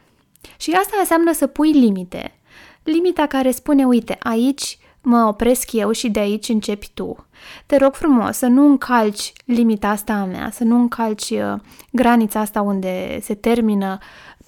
Și 0.57 0.71
asta 0.71 0.97
înseamnă 0.99 1.33
să 1.33 1.47
pui 1.47 1.73
limite. 1.73 2.39
Limita 2.83 3.27
care 3.27 3.51
spune, 3.51 3.87
uite, 3.87 4.17
aici 4.23 4.79
mă 5.01 5.25
opresc 5.29 5.73
eu 5.73 5.91
și 5.91 6.11
de 6.11 6.19
aici 6.19 6.49
începi 6.49 6.91
tu. 6.95 7.27
Te 7.67 7.77
rog 7.77 7.95
frumos 7.95 8.37
să 8.37 8.47
nu 8.47 8.67
încalci 8.67 9.33
limita 9.45 9.89
asta 9.89 10.13
a 10.13 10.25
mea, 10.25 10.51
să 10.51 10.65
nu 10.65 10.77
încalci 10.77 11.31
uh, 11.31 11.55
granița 11.91 12.41
asta 12.41 12.61
unde 12.61 13.19
se 13.23 13.35
termină 13.35 13.99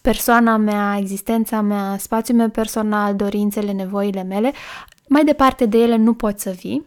persoana 0.03 0.57
mea, 0.57 0.97
existența 0.99 1.61
mea, 1.61 1.97
spațiul 1.99 2.37
meu 2.37 2.49
personal, 2.49 3.15
dorințele, 3.17 3.73
nevoile 3.73 4.23
mele, 4.23 4.53
mai 5.09 5.25
departe 5.25 5.67
de 5.67 5.79
ele 5.79 5.97
nu 5.97 6.15
poți 6.15 6.43
să 6.43 6.51
vii, 6.51 6.87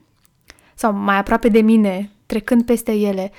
sau 0.76 0.94
mai 0.94 1.18
aproape 1.18 1.50
de 1.50 1.62
mine, 1.62 2.12
trecând 2.26 2.66
peste 2.66 2.92
ele, 2.92 3.32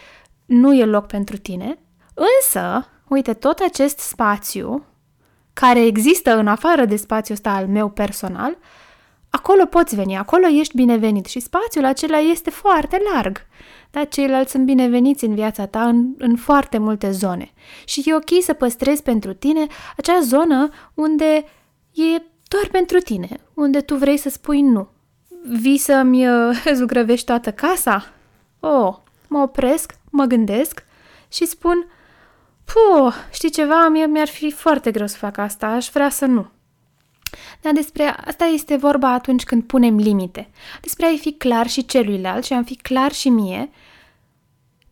nu 0.46 0.74
e 0.74 0.84
loc 0.84 1.06
pentru 1.06 1.36
tine, 1.36 1.78
însă, 2.14 2.88
uite, 3.08 3.32
tot 3.32 3.58
acest 3.58 3.98
spațiu 3.98 4.84
care 5.60 5.84
există 5.84 6.36
în 6.36 6.46
afară 6.46 6.84
de 6.84 6.96
spațiul 6.96 7.36
ăsta 7.36 7.50
al 7.50 7.66
meu 7.66 7.88
personal, 7.88 8.58
acolo 9.30 9.64
poți 9.64 9.94
veni, 9.94 10.16
acolo 10.16 10.46
ești 10.46 10.76
binevenit 10.76 11.26
și 11.26 11.40
spațiul 11.40 11.84
acela 11.84 12.18
este 12.18 12.50
foarte 12.50 13.02
larg. 13.12 13.46
Dar 13.90 14.08
ceilalți 14.08 14.50
sunt 14.50 14.64
bineveniți 14.64 15.24
în 15.24 15.34
viața 15.34 15.66
ta 15.66 15.82
în, 15.82 16.14
în 16.18 16.36
foarte 16.36 16.78
multe 16.78 17.10
zone. 17.10 17.52
Și 17.84 18.02
e 18.04 18.14
ok 18.14 18.42
să 18.42 18.52
păstrezi 18.52 19.02
pentru 19.02 19.32
tine 19.32 19.66
acea 19.96 20.20
zonă 20.20 20.68
unde 20.94 21.44
e 21.92 22.22
doar 22.48 22.68
pentru 22.70 22.98
tine, 22.98 23.28
unde 23.54 23.80
tu 23.80 23.94
vrei 23.94 24.16
să 24.16 24.28
spui 24.28 24.60
nu. 24.60 24.88
Vii 25.60 25.78
să-mi 25.78 26.28
uh, 26.28 26.62
zugrăvești 26.78 27.26
toată 27.26 27.52
casa? 27.52 28.12
Oh, 28.60 28.96
mă 29.28 29.38
opresc, 29.38 29.94
mă 30.10 30.24
gândesc 30.24 30.84
și 31.28 31.46
spun, 31.46 31.86
puh, 32.72 33.14
știi 33.32 33.50
ceva, 33.50 33.88
mie 33.88 34.06
mi-ar 34.06 34.28
fi 34.28 34.50
foarte 34.50 34.90
greu 34.90 35.06
să 35.06 35.16
fac 35.16 35.38
asta, 35.38 35.66
aș 35.66 35.88
vrea 35.88 36.08
să 36.08 36.24
nu. 36.24 36.50
Dar 37.60 37.72
despre 37.72 38.16
asta 38.26 38.44
este 38.44 38.76
vorba 38.76 39.12
atunci 39.12 39.44
când 39.44 39.62
punem 39.64 39.96
limite. 39.96 40.50
Despre 40.80 41.06
a 41.06 41.16
fi 41.16 41.32
clar 41.32 41.66
și 41.66 41.86
celuilalt 41.86 42.44
și 42.44 42.52
a 42.52 42.62
fi 42.62 42.76
clar 42.76 43.12
și 43.12 43.28
mie 43.28 43.70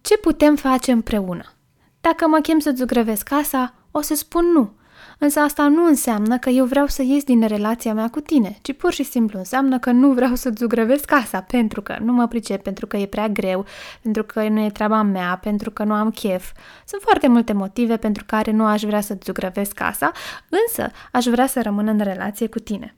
ce 0.00 0.16
putem 0.16 0.56
face 0.56 0.92
împreună. 0.92 1.52
Dacă 2.00 2.26
mă 2.26 2.38
chem 2.40 2.58
să-ți 2.58 2.76
zugrăvesc 2.76 3.28
casa, 3.28 3.74
o 3.90 4.00
să 4.00 4.14
spun 4.14 4.44
nu. 4.52 4.72
Însă 5.18 5.40
asta 5.40 5.68
nu 5.68 5.85
înseamnă 5.85 6.38
că 6.38 6.50
eu 6.50 6.64
vreau 6.64 6.87
să 6.87 7.02
ies 7.02 7.24
din 7.24 7.46
relația 7.46 7.94
mea 7.94 8.09
cu 8.09 8.20
tine, 8.20 8.59
ci 8.62 8.72
pur 8.72 8.92
și 8.92 9.02
simplu 9.02 9.38
înseamnă 9.38 9.78
că 9.78 9.90
nu 9.90 10.12
vreau 10.12 10.35
să-ți 10.35 10.57
zugrăvesc 10.59 11.04
casa, 11.04 11.40
pentru 11.40 11.83
că 11.83 11.96
nu 12.00 12.12
mă 12.12 12.26
pricep, 12.26 12.62
pentru 12.62 12.87
că 12.87 12.96
e 12.96 13.07
prea 13.07 13.28
greu, 13.28 13.64
pentru 14.02 14.24
că 14.24 14.48
nu 14.48 14.61
e 14.61 14.70
treaba 14.70 15.02
mea, 15.02 15.38
pentru 15.42 15.70
că 15.70 15.85
nu 15.85 15.92
am 15.92 16.11
chef. 16.11 16.52
Sunt 16.87 17.02
foarte 17.02 17.28
multe 17.28 17.52
motive 17.52 17.96
pentru 17.96 18.24
care 18.26 18.50
nu 18.50 18.64
aș 18.64 18.83
vrea 18.83 19.00
să-ți 19.00 19.24
zugrăvesc 19.24 19.72
casa, 19.72 20.12
însă 20.48 20.90
aș 21.12 21.24
vrea 21.24 21.46
să 21.46 21.62
rămân 21.62 21.87
în 21.87 21.98
relație 21.98 22.46
cu 22.48 22.59
tine. 22.59 22.96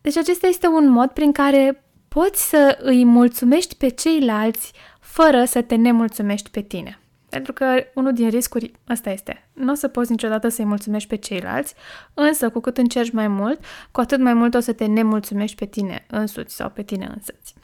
Deci 0.00 0.16
acesta 0.16 0.46
este 0.46 0.66
un 0.66 0.88
mod 0.88 1.10
prin 1.10 1.32
care 1.32 1.84
poți 2.08 2.48
să 2.48 2.78
îi 2.82 3.04
mulțumești 3.04 3.74
pe 3.74 3.88
ceilalți 3.88 4.72
fără 5.00 5.44
să 5.44 5.62
te 5.62 5.74
nemulțumești 5.74 6.50
pe 6.50 6.60
tine. 6.60 7.00
Pentru 7.30 7.52
că 7.52 7.84
unul 7.94 8.12
din 8.12 8.28
riscuri, 8.28 8.72
asta 8.86 9.10
este, 9.10 9.48
nu 9.52 9.72
o 9.72 9.74
să 9.74 9.88
poți 9.88 10.10
niciodată 10.10 10.48
să-i 10.48 10.64
mulțumești 10.64 11.08
pe 11.08 11.16
ceilalți, 11.16 11.74
însă 12.14 12.50
cu 12.50 12.60
cât 12.60 12.78
încerci 12.78 13.10
mai 13.10 13.28
mult, 13.28 13.64
cu 13.90 14.00
atât 14.00 14.20
mai 14.20 14.34
mult 14.34 14.54
o 14.54 14.60
să 14.60 14.72
te 14.72 14.86
nemulțumești 14.86 15.56
pe 15.56 15.66
tine 15.66 16.06
însuți 16.10 16.54
sau 16.54 16.70
pe 16.70 16.82
tine 16.82 17.12
însăți. 17.14 17.54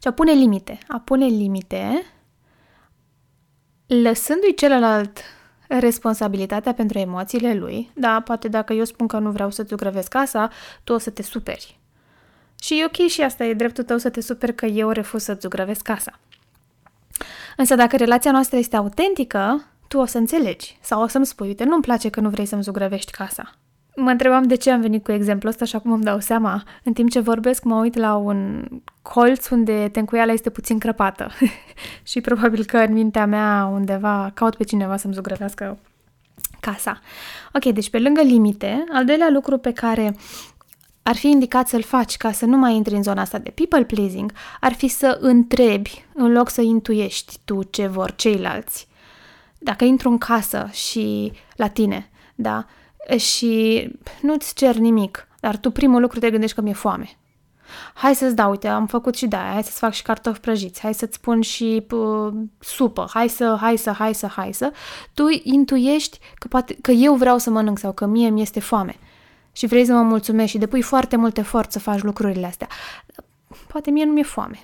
Și 0.00 0.08
a 0.08 0.12
pune 0.12 0.32
limite. 0.32 0.78
A 0.88 0.98
pune 0.98 1.26
limite 1.26 2.02
lăsându-i 3.86 4.54
celălalt 4.54 5.18
responsabilitatea 5.68 6.74
pentru 6.74 6.98
emoțiile 6.98 7.54
lui. 7.54 7.90
Da, 7.94 8.20
poate 8.20 8.48
dacă 8.48 8.72
eu 8.72 8.84
spun 8.84 9.06
că 9.06 9.18
nu 9.18 9.30
vreau 9.30 9.50
să-ți 9.50 9.74
grăvesc 9.74 10.08
casa, 10.08 10.50
tu 10.84 10.92
o 10.92 10.98
să 10.98 11.10
te 11.10 11.22
superi. 11.22 11.78
Și 12.60 12.80
e 12.80 12.84
ok 12.84 13.08
și 13.08 13.22
asta, 13.22 13.44
e 13.44 13.54
dreptul 13.54 13.84
tău 13.84 13.98
să 13.98 14.10
te 14.10 14.20
superi 14.20 14.54
că 14.54 14.66
eu 14.66 14.90
refuz 14.90 15.22
să-ți 15.22 15.48
grăvesc 15.48 15.82
casa. 15.82 16.18
Însă 17.60 17.74
dacă 17.74 17.96
relația 17.96 18.30
noastră 18.30 18.56
este 18.58 18.76
autentică, 18.76 19.64
tu 19.88 19.98
o 19.98 20.04
să 20.04 20.18
înțelegi 20.18 20.78
sau 20.80 21.02
o 21.02 21.06
să-mi 21.06 21.26
spui, 21.26 21.46
uite, 21.46 21.64
nu-mi 21.64 21.82
place 21.82 22.08
că 22.08 22.20
nu 22.20 22.28
vrei 22.28 22.46
să-mi 22.46 22.62
zugrăvești 22.62 23.12
casa. 23.12 23.50
Mă 23.96 24.10
întrebam 24.10 24.42
de 24.42 24.54
ce 24.54 24.70
am 24.70 24.80
venit 24.80 25.04
cu 25.04 25.12
exemplul 25.12 25.52
ăsta 25.52 25.64
și 25.64 25.76
acum 25.76 25.92
îmi 25.92 26.02
dau 26.02 26.20
seama. 26.20 26.62
În 26.84 26.92
timp 26.92 27.10
ce 27.10 27.20
vorbesc, 27.20 27.62
mă 27.62 27.74
uit 27.74 27.96
la 27.96 28.16
un 28.16 28.68
colț 29.02 29.48
unde 29.48 29.88
tencuiala 29.92 30.32
este 30.32 30.50
puțin 30.50 30.78
crăpată 30.78 31.30
și 32.10 32.20
probabil 32.20 32.64
că 32.64 32.76
în 32.76 32.92
mintea 32.92 33.26
mea 33.26 33.70
undeva 33.72 34.30
caut 34.34 34.56
pe 34.56 34.64
cineva 34.64 34.96
să-mi 34.96 35.14
zugrăvească 35.14 35.78
casa. 36.60 37.00
Ok, 37.52 37.72
deci 37.72 37.90
pe 37.90 37.98
lângă 37.98 38.20
limite, 38.20 38.84
al 38.92 39.04
doilea 39.04 39.30
lucru 39.30 39.58
pe 39.58 39.72
care 39.72 40.16
ar 41.02 41.16
fi 41.16 41.26
indicat 41.26 41.68
să-l 41.68 41.82
faci 41.82 42.16
ca 42.16 42.32
să 42.32 42.44
nu 42.44 42.56
mai 42.56 42.74
intri 42.74 42.94
în 42.94 43.02
zona 43.02 43.20
asta 43.20 43.38
de 43.38 43.50
people 43.50 43.84
pleasing, 43.84 44.32
ar 44.60 44.72
fi 44.72 44.88
să 44.88 45.18
întrebi 45.20 46.04
în 46.14 46.32
loc 46.32 46.48
să 46.50 46.60
intuiești 46.60 47.38
tu 47.44 47.62
ce 47.62 47.86
vor 47.86 48.14
ceilalți. 48.14 48.88
Dacă 49.58 49.84
intru 49.84 50.08
în 50.08 50.18
casă 50.18 50.68
și 50.72 51.32
la 51.56 51.68
tine, 51.68 52.10
da, 52.34 52.66
și 53.16 53.86
nu-ți 54.22 54.54
cer 54.54 54.76
nimic, 54.76 55.28
dar 55.40 55.56
tu 55.56 55.70
primul 55.70 56.00
lucru 56.00 56.18
te 56.18 56.30
gândești 56.30 56.54
că 56.54 56.62
mi-e 56.62 56.72
foame. 56.72 57.08
Hai 57.94 58.14
să-ți 58.14 58.34
dau, 58.34 58.50
uite, 58.50 58.68
am 58.68 58.86
făcut 58.86 59.14
și 59.14 59.26
da, 59.26 59.50
hai 59.52 59.62
să-ți 59.62 59.78
fac 59.78 59.92
și 59.92 60.02
cartofi 60.02 60.40
prăjiți, 60.40 60.80
hai 60.80 60.94
să-ți 60.94 61.20
pun 61.20 61.40
și 61.40 61.86
uh, 61.90 62.32
supă, 62.58 63.08
hai 63.12 63.28
să, 63.28 63.56
hai 63.60 63.76
să, 63.76 63.90
hai 63.90 64.14
să, 64.14 64.26
hai 64.26 64.52
să. 64.52 64.72
Tu 65.14 65.24
intuiești 65.42 66.18
că, 66.34 66.48
poate, 66.48 66.74
că 66.80 66.90
eu 66.90 67.14
vreau 67.14 67.38
să 67.38 67.50
mănânc 67.50 67.78
sau 67.78 67.92
că 67.92 68.06
mie 68.06 68.28
mi 68.28 68.42
este 68.42 68.60
foame 68.60 68.96
și 69.52 69.66
vrei 69.66 69.84
să 69.84 69.92
mă 69.92 70.02
mulțumești 70.02 70.50
și 70.50 70.58
depui 70.58 70.82
foarte 70.82 71.16
mult 71.16 71.38
efort 71.38 71.72
să 71.72 71.78
faci 71.78 72.02
lucrurile 72.02 72.46
astea, 72.46 72.68
poate 73.66 73.90
mie 73.90 74.04
nu 74.04 74.12
mi-e 74.12 74.22
foame. 74.22 74.58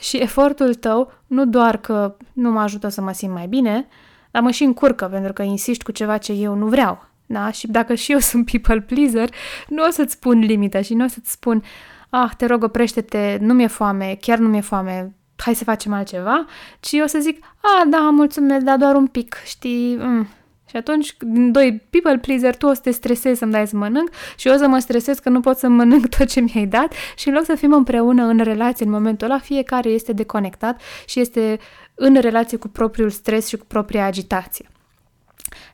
Și 0.00 0.16
efortul 0.16 0.74
tău 0.74 1.12
nu 1.26 1.46
doar 1.46 1.76
că 1.76 2.16
nu 2.32 2.50
mă 2.50 2.60
ajută 2.60 2.88
să 2.88 3.00
mă 3.00 3.12
simt 3.12 3.32
mai 3.32 3.46
bine, 3.46 3.86
dar 4.30 4.42
mă 4.42 4.50
și 4.50 4.64
încurcă 4.64 5.06
pentru 5.06 5.32
că 5.32 5.42
insiști 5.42 5.84
cu 5.84 5.92
ceva 5.92 6.18
ce 6.18 6.32
eu 6.32 6.54
nu 6.54 6.66
vreau. 6.66 7.08
Da? 7.26 7.50
Și 7.50 7.66
dacă 7.66 7.94
și 7.94 8.12
eu 8.12 8.18
sunt 8.30 8.50
people 8.50 8.80
pleaser, 8.80 9.30
nu 9.68 9.86
o 9.86 9.90
să-ți 9.90 10.12
spun 10.12 10.38
limita 10.38 10.82
și 10.82 10.94
nu 10.94 11.04
o 11.04 11.08
să-ți 11.08 11.30
spun 11.30 11.62
ah, 12.10 12.30
te 12.36 12.46
rog, 12.46 12.62
oprește-te, 12.62 13.38
nu 13.40 13.54
mi-e 13.54 13.66
foame, 13.66 14.16
chiar 14.20 14.38
nu 14.38 14.48
mi-e 14.48 14.60
foame, 14.60 15.14
hai 15.36 15.54
să 15.54 15.64
facem 15.64 15.92
altceva, 15.92 16.44
ci 16.80 16.92
eu 16.92 17.06
să 17.06 17.18
zic, 17.18 17.44
ah, 17.44 17.86
da, 17.90 17.98
mulțumesc, 17.98 18.64
dar 18.64 18.76
doar 18.76 18.94
un 18.94 19.06
pic, 19.06 19.36
știi, 19.44 19.96
mm, 19.96 20.28
și 20.70 20.76
atunci, 20.76 21.16
din 21.20 21.52
doi 21.52 21.82
people 21.90 22.18
pleaser, 22.18 22.56
tu 22.56 22.66
o 22.66 22.74
să 22.74 22.80
te 22.80 22.90
stresezi 22.90 23.38
să-mi 23.38 23.52
dai 23.52 23.66
să 23.66 23.76
mănânc 23.76 24.10
și 24.36 24.48
eu 24.48 24.54
o 24.54 24.56
să 24.56 24.68
mă 24.68 24.78
stresez 24.78 25.18
că 25.18 25.28
nu 25.28 25.40
pot 25.40 25.56
să 25.56 25.68
mănânc 25.68 26.08
tot 26.16 26.28
ce 26.28 26.40
mi-ai 26.40 26.66
dat 26.66 26.92
și 27.16 27.28
în 27.28 27.34
loc 27.34 27.44
să 27.44 27.54
fim 27.54 27.72
împreună 27.72 28.24
în 28.24 28.38
relație 28.38 28.84
în 28.84 28.90
momentul 28.90 29.30
ăla, 29.30 29.38
fiecare 29.38 29.88
este 29.88 30.12
deconectat 30.12 30.80
și 31.06 31.20
este 31.20 31.58
în 31.94 32.14
relație 32.14 32.58
cu 32.58 32.68
propriul 32.68 33.10
stres 33.10 33.48
și 33.48 33.56
cu 33.56 33.64
propria 33.66 34.04
agitație. 34.04 34.68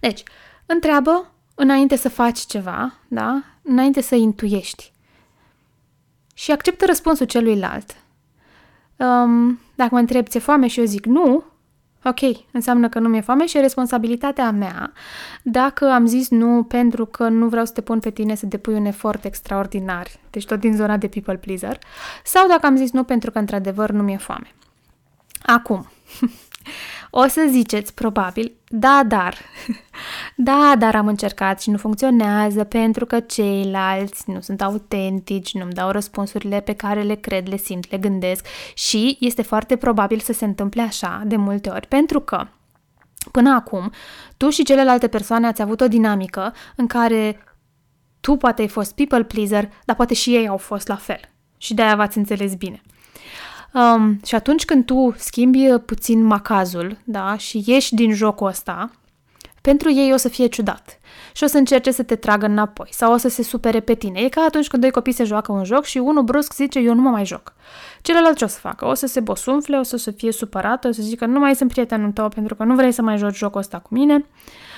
Deci, 0.00 0.22
întreabă 0.66 1.32
înainte 1.54 1.96
să 1.96 2.08
faci 2.08 2.38
ceva, 2.38 2.92
da? 3.08 3.42
Înainte 3.62 4.00
să 4.00 4.14
intuiești. 4.14 4.92
Și 6.34 6.52
acceptă 6.52 6.84
răspunsul 6.86 7.26
celuilalt. 7.26 7.96
Um, 8.96 9.60
dacă 9.74 9.90
mă 9.92 9.98
întreb, 9.98 10.26
ți-e 10.28 10.40
foame 10.40 10.66
și 10.66 10.78
eu 10.78 10.84
zic 10.84 11.06
nu, 11.06 11.44
Ok, 12.08 12.20
înseamnă 12.50 12.88
că 12.88 12.98
nu 12.98 13.08
mi-e 13.08 13.20
foame 13.20 13.46
și 13.46 13.56
e 13.56 13.60
responsabilitatea 13.60 14.50
mea 14.50 14.92
dacă 15.42 15.90
am 15.90 16.06
zis 16.06 16.28
nu 16.28 16.62
pentru 16.62 17.06
că 17.06 17.28
nu 17.28 17.48
vreau 17.48 17.64
să 17.64 17.72
te 17.72 17.80
pun 17.80 18.00
pe 18.00 18.10
tine 18.10 18.34
să 18.34 18.46
depui 18.46 18.74
un 18.74 18.84
efort 18.84 19.24
extraordinar, 19.24 20.06
deci 20.30 20.46
tot 20.46 20.60
din 20.60 20.76
zona 20.76 20.96
de 20.96 21.08
people 21.08 21.36
pleaser, 21.36 21.78
sau 22.24 22.48
dacă 22.48 22.66
am 22.66 22.76
zis 22.76 22.92
nu 22.92 23.04
pentru 23.04 23.30
că 23.30 23.38
într-adevăr 23.38 23.90
nu 23.90 24.02
mi-e 24.02 24.16
foame. 24.16 24.54
Acum, 25.42 25.86
o 27.10 27.26
să 27.26 27.46
ziceți, 27.50 27.94
probabil, 27.94 28.52
da, 28.68 29.02
dar. 29.06 29.38
da, 30.36 30.74
dar 30.78 30.94
am 30.94 31.06
încercat 31.06 31.62
și 31.62 31.70
nu 31.70 31.76
funcționează 31.76 32.64
pentru 32.64 33.06
că 33.06 33.20
ceilalți 33.20 34.30
nu 34.30 34.40
sunt 34.40 34.62
autentici, 34.62 35.54
nu-mi 35.54 35.72
dau 35.72 35.90
răspunsurile 35.90 36.60
pe 36.60 36.72
care 36.72 37.02
le 37.02 37.14
cred, 37.14 37.48
le 37.48 37.56
simt, 37.56 37.90
le 37.90 37.98
gândesc 37.98 38.46
și 38.74 39.16
este 39.20 39.42
foarte 39.42 39.76
probabil 39.76 40.18
să 40.18 40.32
se 40.32 40.44
întâmple 40.44 40.82
așa 40.82 41.22
de 41.26 41.36
multe 41.36 41.68
ori 41.68 41.86
pentru 41.86 42.20
că 42.20 42.46
Până 43.30 43.54
acum, 43.54 43.92
tu 44.36 44.50
și 44.50 44.64
celelalte 44.64 45.08
persoane 45.08 45.46
ați 45.46 45.62
avut 45.62 45.80
o 45.80 45.88
dinamică 45.88 46.54
în 46.76 46.86
care 46.86 47.44
tu 48.20 48.36
poate 48.36 48.62
ai 48.62 48.68
fost 48.68 48.94
people 48.94 49.24
pleaser, 49.24 49.70
dar 49.84 49.96
poate 49.96 50.14
și 50.14 50.34
ei 50.34 50.48
au 50.48 50.56
fost 50.56 50.88
la 50.88 50.96
fel. 50.96 51.20
Și 51.56 51.74
de-aia 51.74 51.96
v-ați 51.96 52.18
înțeles 52.18 52.54
bine. 52.54 52.82
Um, 53.72 54.20
și 54.24 54.34
atunci 54.34 54.64
când 54.64 54.84
tu 54.84 55.14
schimbi 55.16 55.68
puțin 55.84 56.22
macazul, 56.22 56.98
da, 57.04 57.36
și 57.36 57.62
ieși 57.66 57.94
din 57.94 58.14
jocul 58.14 58.46
ăsta, 58.46 58.90
pentru 59.60 59.92
ei 59.92 60.12
o 60.12 60.16
să 60.16 60.28
fie 60.28 60.46
ciudat 60.46 60.98
și 61.32 61.44
o 61.44 61.46
să 61.46 61.58
încerce 61.58 61.90
să 61.90 62.02
te 62.02 62.16
tragă 62.16 62.46
înapoi 62.46 62.88
sau 62.90 63.12
o 63.12 63.16
să 63.16 63.28
se 63.28 63.42
supere 63.42 63.80
pe 63.80 63.94
tine. 63.94 64.20
E 64.20 64.28
ca 64.28 64.40
atunci 64.40 64.66
când 64.66 64.82
doi 64.82 64.90
copii 64.90 65.12
se 65.12 65.24
joacă 65.24 65.52
un 65.52 65.64
joc 65.64 65.84
și 65.84 65.98
unul 65.98 66.22
brusc 66.22 66.54
zice 66.54 66.78
eu 66.78 66.94
nu 66.94 67.00
mă 67.00 67.10
mai 67.10 67.24
joc. 67.24 67.54
Celălalt 68.02 68.36
ce 68.36 68.44
o 68.44 68.46
să 68.46 68.58
facă? 68.58 68.86
O 68.86 68.94
să 68.94 69.06
se 69.06 69.20
bosunfle, 69.20 69.78
o 69.78 69.82
să 69.82 69.96
se 69.96 70.10
fie 70.10 70.32
supărată, 70.32 70.88
o 70.88 70.92
să 70.92 71.02
zică 71.02 71.26
nu 71.26 71.38
mai 71.38 71.54
sunt 71.54 71.70
prietenul 71.70 72.12
tău 72.12 72.28
pentru 72.28 72.54
că 72.54 72.64
nu 72.64 72.74
vrei 72.74 72.92
să 72.92 73.02
mai 73.02 73.16
joci 73.18 73.36
jocul 73.36 73.60
ăsta 73.60 73.78
cu 73.78 73.88
mine 73.94 74.14
Uh, 74.14 74.75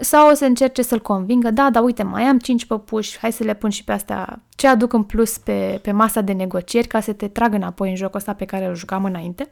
sau 0.00 0.30
o 0.30 0.34
să 0.34 0.44
încerce 0.44 0.82
să-l 0.82 1.00
convingă, 1.00 1.50
da, 1.50 1.70
dar 1.70 1.82
uite, 1.82 2.02
mai 2.02 2.22
am 2.22 2.38
cinci 2.38 2.64
păpuși, 2.64 3.18
hai 3.18 3.32
să 3.32 3.44
le 3.44 3.54
pun 3.54 3.70
și 3.70 3.84
pe 3.84 3.92
astea 3.92 4.42
ce 4.56 4.66
aduc 4.66 4.92
în 4.92 5.02
plus 5.02 5.38
pe, 5.38 5.78
pe 5.82 5.92
masa 5.92 6.20
de 6.20 6.32
negocieri 6.32 6.86
ca 6.86 7.00
să 7.00 7.12
te 7.12 7.28
trag 7.28 7.54
înapoi 7.54 7.88
în 7.88 7.96
jocul 7.96 8.16
ăsta 8.16 8.32
pe 8.32 8.44
care 8.44 8.66
îl 8.66 8.74
jucam 8.74 9.04
înainte. 9.04 9.50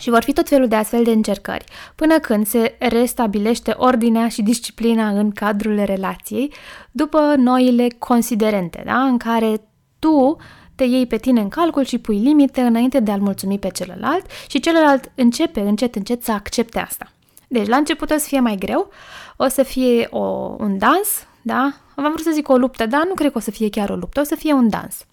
Și 0.00 0.10
vor 0.10 0.22
fi 0.22 0.32
tot 0.32 0.48
felul 0.48 0.68
de 0.68 0.74
astfel 0.74 1.04
de 1.04 1.10
încercări, 1.10 1.64
până 1.94 2.18
când 2.18 2.46
se 2.46 2.76
restabilește 2.78 3.74
ordinea 3.76 4.28
și 4.28 4.42
disciplina 4.42 5.08
în 5.08 5.30
cadrul 5.30 5.84
relației, 5.84 6.52
după 6.90 7.34
noile 7.36 7.86
considerente, 7.98 8.82
da? 8.84 9.02
în 9.02 9.18
care 9.18 9.60
tu 9.98 10.36
te 10.74 10.84
iei 10.84 11.06
pe 11.06 11.16
tine 11.16 11.40
în 11.40 11.48
calcul 11.48 11.84
și 11.84 11.98
pui 11.98 12.18
limite 12.18 12.60
înainte 12.60 13.00
de 13.00 13.10
a-l 13.10 13.20
mulțumi 13.20 13.58
pe 13.58 13.68
celălalt 13.68 14.26
și 14.48 14.60
celălalt 14.60 15.12
începe 15.14 15.60
încet, 15.60 15.94
încet 15.94 16.22
să 16.22 16.32
accepte 16.32 16.78
asta. 16.78 17.12
Deci, 17.52 17.66
la 17.66 17.76
început 17.76 18.10
o 18.10 18.16
să 18.16 18.26
fie 18.26 18.40
mai 18.40 18.56
greu, 18.56 18.90
o 19.36 19.48
să 19.48 19.62
fie 19.62 20.08
o, 20.10 20.20
un 20.58 20.78
dans, 20.78 21.26
da? 21.42 21.72
Am 21.96 22.12
vrut 22.12 22.24
să 22.24 22.30
zic 22.32 22.48
o 22.48 22.56
luptă, 22.56 22.86
dar 22.86 23.04
nu 23.06 23.14
cred 23.14 23.32
că 23.32 23.38
o 23.38 23.40
să 23.40 23.50
fie 23.50 23.70
chiar 23.70 23.90
o 23.90 23.94
luptă, 23.94 24.20
o 24.20 24.24
să 24.24 24.34
fie 24.34 24.52
un 24.52 24.68
dans. 24.68 25.04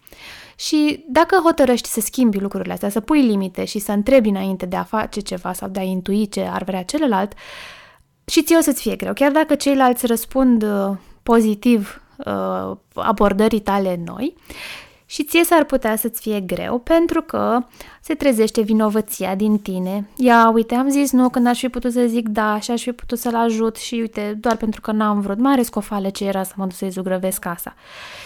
Și 0.55 1.05
dacă 1.07 1.39
hotărăști 1.43 1.89
să 1.89 1.99
schimbi 1.99 2.39
lucrurile 2.39 2.73
astea, 2.73 2.89
să 2.89 2.99
pui 2.99 3.21
limite 3.21 3.65
și 3.65 3.79
să 3.79 3.91
întrebi 3.91 4.29
înainte 4.29 4.65
de 4.65 4.75
a 4.75 4.83
face 4.83 5.19
ceva 5.19 5.53
sau 5.53 5.69
de 5.69 5.79
a 5.79 5.83
intui 5.83 6.29
ce 6.29 6.41
ar 6.41 6.63
vrea 6.63 6.83
celălalt, 6.83 7.33
și 8.25 8.43
ție 8.43 8.57
o 8.57 8.61
să-ți 8.61 8.81
fie 8.81 8.95
greu. 8.95 9.13
Chiar 9.13 9.31
dacă 9.31 9.55
ceilalți 9.55 10.05
răspund 10.05 10.63
uh, 10.63 10.97
pozitiv 11.23 12.01
uh, 12.17 12.77
abordării 12.93 13.59
tale 13.59 13.99
noi, 14.05 14.33
și 15.09 15.23
ție 15.23 15.43
s-ar 15.43 15.63
putea 15.63 15.95
să-ți 15.95 16.21
fie 16.21 16.39
greu 16.39 16.79
pentru 16.79 17.21
că 17.21 17.59
se 18.01 18.13
trezește 18.13 18.61
vinovăția 18.61 19.35
din 19.35 19.59
tine. 19.59 20.09
Ia, 20.15 20.49
uite, 20.49 20.75
am 20.75 20.89
zis 20.89 21.11
nu 21.11 21.29
când 21.29 21.47
aș 21.47 21.59
fi 21.59 21.69
putut 21.69 21.91
să 21.91 22.05
zic 22.07 22.27
da 22.27 22.59
și 22.59 22.71
aș 22.71 22.81
fi 22.81 22.91
putut 22.91 23.19
să-l 23.19 23.35
ajut 23.35 23.75
și 23.75 23.95
uite, 23.95 24.37
doar 24.39 24.55
pentru 24.55 24.81
că 24.81 24.91
n-am 24.91 25.19
vrut. 25.19 25.39
Mare 25.39 25.61
scofale 25.61 26.09
ce 26.09 26.25
era 26.25 26.43
să 26.43 26.53
mă 26.55 26.63
duc 26.63 26.75
să-i 26.75 26.89
zugrăvesc 26.89 27.39
casa. 27.39 27.75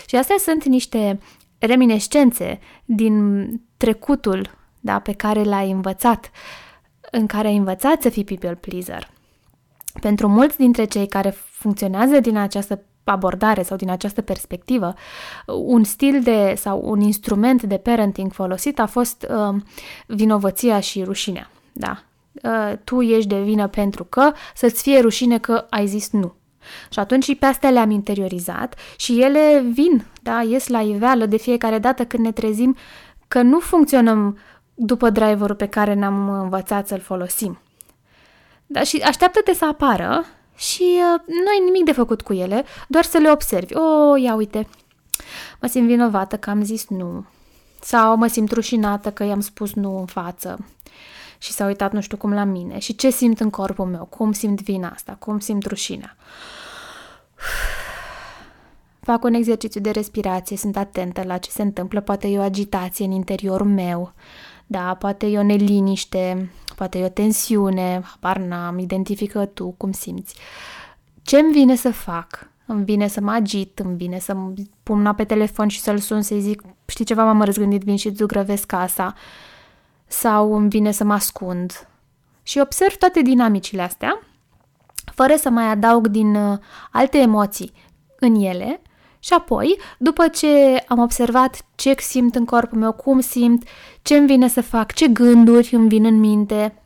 Și 0.08 0.15
astea 0.15 0.36
sunt 0.39 0.65
niște 0.65 1.20
reminescențe 1.58 2.60
din 2.86 3.46
trecutul 3.78 4.50
da, 4.80 5.00
pe 5.00 5.13
care 5.13 5.44
l-ai 5.44 5.72
învățat, 5.72 6.32
în 7.12 7.26
care 7.26 7.48
ai 7.48 7.56
învățat 7.56 8.02
să 8.02 8.10
fii 8.10 8.24
people 8.24 8.56
pleaser. 8.56 9.10
Pentru 10.02 10.28
mulți 10.28 10.58
dintre 10.58 10.86
cei 10.86 11.08
care 11.08 11.36
funcționează 11.62 12.19
din 12.19 12.38
această 12.38 12.82
abordare 13.04 13.62
sau 13.62 13.78
din 13.78 13.89
această 13.89 14.21
perspectivă, 14.21 14.93
un 15.45 15.84
stil 15.84 16.21
de 16.24 16.54
sau 16.58 16.82
un 16.84 17.02
instrument 17.02 17.63
de 17.63 17.78
parenting 17.78 18.34
folosit 18.34 18.80
a 18.80 18.86
fost 18.86 19.28
uh, 19.30 19.56
vinovăția 20.08 20.80
și 20.80 21.04
rușinea. 21.04 21.50
Da? 21.74 22.04
Uh, 22.43 22.78
tu 22.84 23.02
ești 23.02 23.30
de 23.30 23.41
vină 23.41 23.67
pentru 23.67 24.04
că 24.04 24.32
să-ți 24.56 24.82
fie 24.82 25.00
rușine 25.00 25.38
că 25.38 25.65
ai 25.69 25.88
zis 25.88 26.12
nu. 26.12 26.34
Și 26.89 27.00
atunci 27.00 27.24
și 27.24 27.36
pe 27.36 27.45
astea 27.45 27.69
le-am 27.69 27.89
interiorizat 27.89 28.76
și 28.97 29.21
ele 29.21 29.63
vin, 29.74 30.06
da, 30.21 30.41
ies 30.41 30.67
la 30.67 30.82
iveală 30.82 31.26
de 31.26 31.38
fiecare 31.38 31.80
dată 31.80 32.06
când 32.06 32.24
ne 32.24 32.32
trezim 32.32 32.76
că 33.28 33.41
nu 33.41 33.60
funcționăm 33.60 34.38
după 34.74 35.10
driverul 35.10 35.56
pe 35.56 35.67
care 35.67 35.93
ne-am 35.93 36.30
învățat 36.30 36.88
să-l 36.88 37.00
folosim. 37.00 37.60
Da, 38.65 38.84
și 38.84 38.97
așteaptă-te 38.97 39.54
să 39.54 39.65
apară 39.65 40.26
și 40.62 40.84
uh, 40.84 41.21
nu 41.26 41.50
ai 41.50 41.62
nimic 41.63 41.84
de 41.84 41.91
făcut 41.91 42.21
cu 42.21 42.34
ele, 42.34 42.65
doar 42.88 43.04
să 43.04 43.17
le 43.17 43.32
observi. 43.32 43.76
O, 43.76 43.82
oh, 43.82 44.21
ia 44.21 44.36
uite, 44.36 44.67
mă 45.62 45.67
simt 45.67 45.88
vinovată 45.88 46.38
că 46.38 46.50
am 46.50 46.63
zis 46.63 46.88
nu. 46.88 47.26
Sau 47.82 48.15
mă 48.15 48.28
simt 48.28 48.52
rușinată 48.52 49.12
că 49.12 49.24
i-am 49.24 49.39
spus 49.39 49.74
nu 49.74 50.00
în 50.00 50.06
față. 50.06 50.65
Și 51.38 51.52
s-a 51.52 51.65
uitat 51.65 51.91
nu 51.91 52.02
știu 52.02 52.17
cum 52.17 52.34
la 52.34 52.43
mine. 52.43 52.80
Și 52.80 52.95
ce 52.95 53.10
simt 53.10 53.39
în 53.39 53.50
corpul 53.50 53.86
meu, 53.86 54.06
cum 54.06 54.32
simt 54.32 54.62
vina 54.62 54.89
asta, 54.89 55.15
cum 55.19 55.39
simt 55.39 55.65
rușinea. 55.65 56.15
Fac 59.10 59.24
un 59.24 59.34
exercițiu 59.34 59.82
de 59.82 59.91
respirație, 59.91 60.58
sunt 60.58 60.78
atentă 60.78 61.24
la 61.26 61.38
ce 61.38 61.50
se 61.50 61.62
întâmplă, 61.62 62.02
poate 62.02 62.28
e 62.28 62.39
o 62.39 62.41
agitație 62.41 63.06
în 63.06 63.12
interiorul 63.12 63.67
meu, 63.67 64.13
da, 64.71 64.93
poate 64.93 65.25
e 65.25 65.38
o 65.38 65.43
neliniște, 65.43 66.51
poate 66.75 66.97
e 66.97 67.05
o 67.05 67.10
tensiune, 67.10 68.01
habar 68.03 68.38
n-am, 68.38 68.79
identifică 68.79 69.45
tu 69.45 69.73
cum 69.77 69.91
simți. 69.91 70.36
Ce 71.21 71.39
îmi 71.39 71.51
vine 71.51 71.75
să 71.75 71.91
fac? 71.91 72.49
Îmi 72.65 72.84
vine 72.84 73.07
să 73.07 73.21
mă 73.21 73.31
agit, 73.31 73.79
îmi 73.79 73.97
vine 73.97 74.19
să 74.19 74.36
pun 74.84 74.99
una 74.99 75.13
pe 75.13 75.23
telefon 75.23 75.67
și 75.67 75.79
să-l 75.79 75.97
sun 75.97 76.21
să-i 76.21 76.41
zic, 76.41 76.62
știi 76.86 77.05
ceva, 77.05 77.23
m-am 77.23 77.41
răzgândit, 77.41 77.81
vin 77.81 77.95
și 77.95 78.07
îți 78.07 78.15
zugrăvesc 78.15 78.65
casa. 78.65 79.13
Sau 80.07 80.55
îmi 80.55 80.69
vine 80.69 80.91
să 80.91 81.03
mă 81.03 81.13
ascund. 81.13 81.88
Și 82.43 82.60
observ 82.60 82.95
toate 82.95 83.21
dinamicile 83.21 83.81
astea, 83.81 84.19
fără 85.13 85.36
să 85.36 85.49
mai 85.49 85.65
adaug 85.65 86.07
din 86.07 86.36
uh, 86.36 86.57
alte 86.91 87.17
emoții 87.17 87.71
în 88.19 88.36
ele 88.36 88.81
și 89.23 89.34
apoi, 89.34 89.79
după 89.97 90.27
ce 90.27 90.84
am 90.88 90.99
observat 90.99 91.62
ce 91.75 91.95
simt 91.99 92.36
în 92.36 92.45
corpul 92.45 92.77
meu, 92.77 92.91
cum 92.91 93.19
simt, 93.19 93.67
ce 94.01 94.15
îmi 94.15 94.27
vine 94.27 94.47
să 94.47 94.62
fac, 94.62 94.93
ce 94.93 95.07
gânduri 95.07 95.75
îmi 95.75 95.88
vin 95.88 96.05
în 96.05 96.19
minte, 96.19 96.81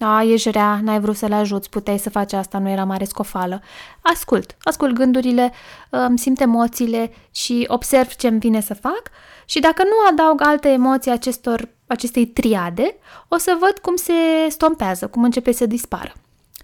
a, 0.00 0.22
ești 0.22 0.50
rea, 0.50 0.80
n-ai 0.82 1.00
vrut 1.00 1.16
să 1.16 1.26
le 1.26 1.34
ajuți, 1.34 1.68
puteai 1.68 1.98
să 1.98 2.10
faci 2.10 2.32
asta, 2.32 2.58
nu 2.58 2.68
era 2.68 2.84
mare 2.84 3.04
scofală. 3.04 3.62
Ascult, 4.00 4.56
ascult 4.62 4.94
gândurile, 4.94 5.52
îmi 5.90 6.18
simt 6.18 6.40
emoțiile 6.40 7.12
și 7.30 7.64
observ 7.68 8.14
ce 8.14 8.28
îmi 8.28 8.38
vine 8.38 8.60
să 8.60 8.74
fac 8.74 9.02
și 9.44 9.60
dacă 9.60 9.82
nu 9.82 10.08
adaug 10.10 10.40
alte 10.42 10.68
emoții 10.68 11.10
acestor, 11.10 11.68
acestei 11.86 12.26
triade, 12.26 12.96
o 13.28 13.36
să 13.36 13.56
văd 13.60 13.78
cum 13.78 13.96
se 13.96 14.12
stompează, 14.48 15.06
cum 15.06 15.22
începe 15.24 15.52
să 15.52 15.66
dispară. 15.66 16.12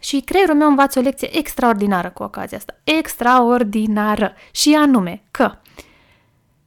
Și 0.05 0.21
creierul 0.21 0.55
meu 0.55 0.69
învață 0.69 0.99
o 0.99 1.03
lecție 1.03 1.39
extraordinară 1.39 2.11
cu 2.11 2.23
ocazia 2.23 2.57
asta. 2.57 2.75
Extraordinară. 2.85 4.35
Și 4.51 4.75
anume 4.75 5.23
că 5.31 5.53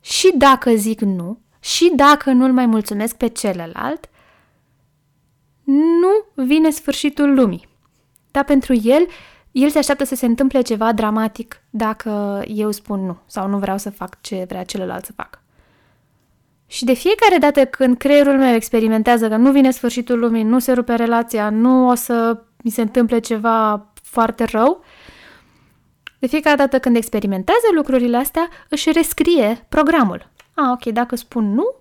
și 0.02 0.32
dacă 0.36 0.76
zic 0.76 1.02
nu, 1.02 1.40
și 1.60 1.92
dacă 1.96 2.32
nu-l 2.32 2.52
mai 2.52 2.66
mulțumesc 2.66 3.16
pe 3.16 3.28
celălalt, 3.28 4.10
nu 5.64 6.44
vine 6.44 6.70
sfârșitul 6.70 7.34
lumii. 7.34 7.68
Dar 8.32 8.44
pentru 8.44 8.74
el, 8.74 9.08
el 9.52 9.70
se 9.70 9.78
așteaptă 9.78 10.04
să 10.04 10.16
se 10.16 10.26
întâmple 10.26 10.62
ceva 10.62 10.94
dramatic 10.94 11.62
dacă 11.70 12.44
eu 12.48 12.72
spun 12.72 13.06
nu 13.06 13.18
sau 13.26 13.48
nu 13.48 13.58
vreau 13.58 13.78
să 13.78 13.90
fac 13.90 14.22
ce 14.22 14.46
vrea 14.48 14.64
celălalt 14.64 15.06
să 15.06 15.12
facă. 15.16 15.42
Și 16.68 16.86
de 16.86 16.94
fiecare 16.94 17.38
dată 17.38 17.66
când 17.66 17.98
creierul 17.98 18.38
meu 18.38 18.54
experimentează 18.54 19.28
că 19.28 19.36
nu 19.36 19.52
vine 19.52 19.72
sfârșitul 19.72 20.20
lumii, 20.20 20.44
nu 20.44 20.60
se 20.60 20.72
rupe 20.72 20.96
relația, 20.96 21.50
nu 21.50 21.88
o 21.90 21.96
să 21.96 22.42
mi 22.68 22.74
se 22.74 22.82
întâmple 22.82 23.20
ceva 23.20 23.86
foarte 24.02 24.44
rău, 24.44 24.84
de 26.20 26.28
fiecare 26.28 26.56
dată 26.56 26.80
când 26.80 26.96
experimentează 26.96 27.68
lucrurile 27.76 28.18
astea, 28.18 28.50
își 28.70 28.92
rescrie 28.92 29.66
programul. 29.70 30.30
A, 30.54 30.72
ok, 30.72 30.94
dacă 30.94 31.16
spun 31.16 31.54
nu, 31.54 31.76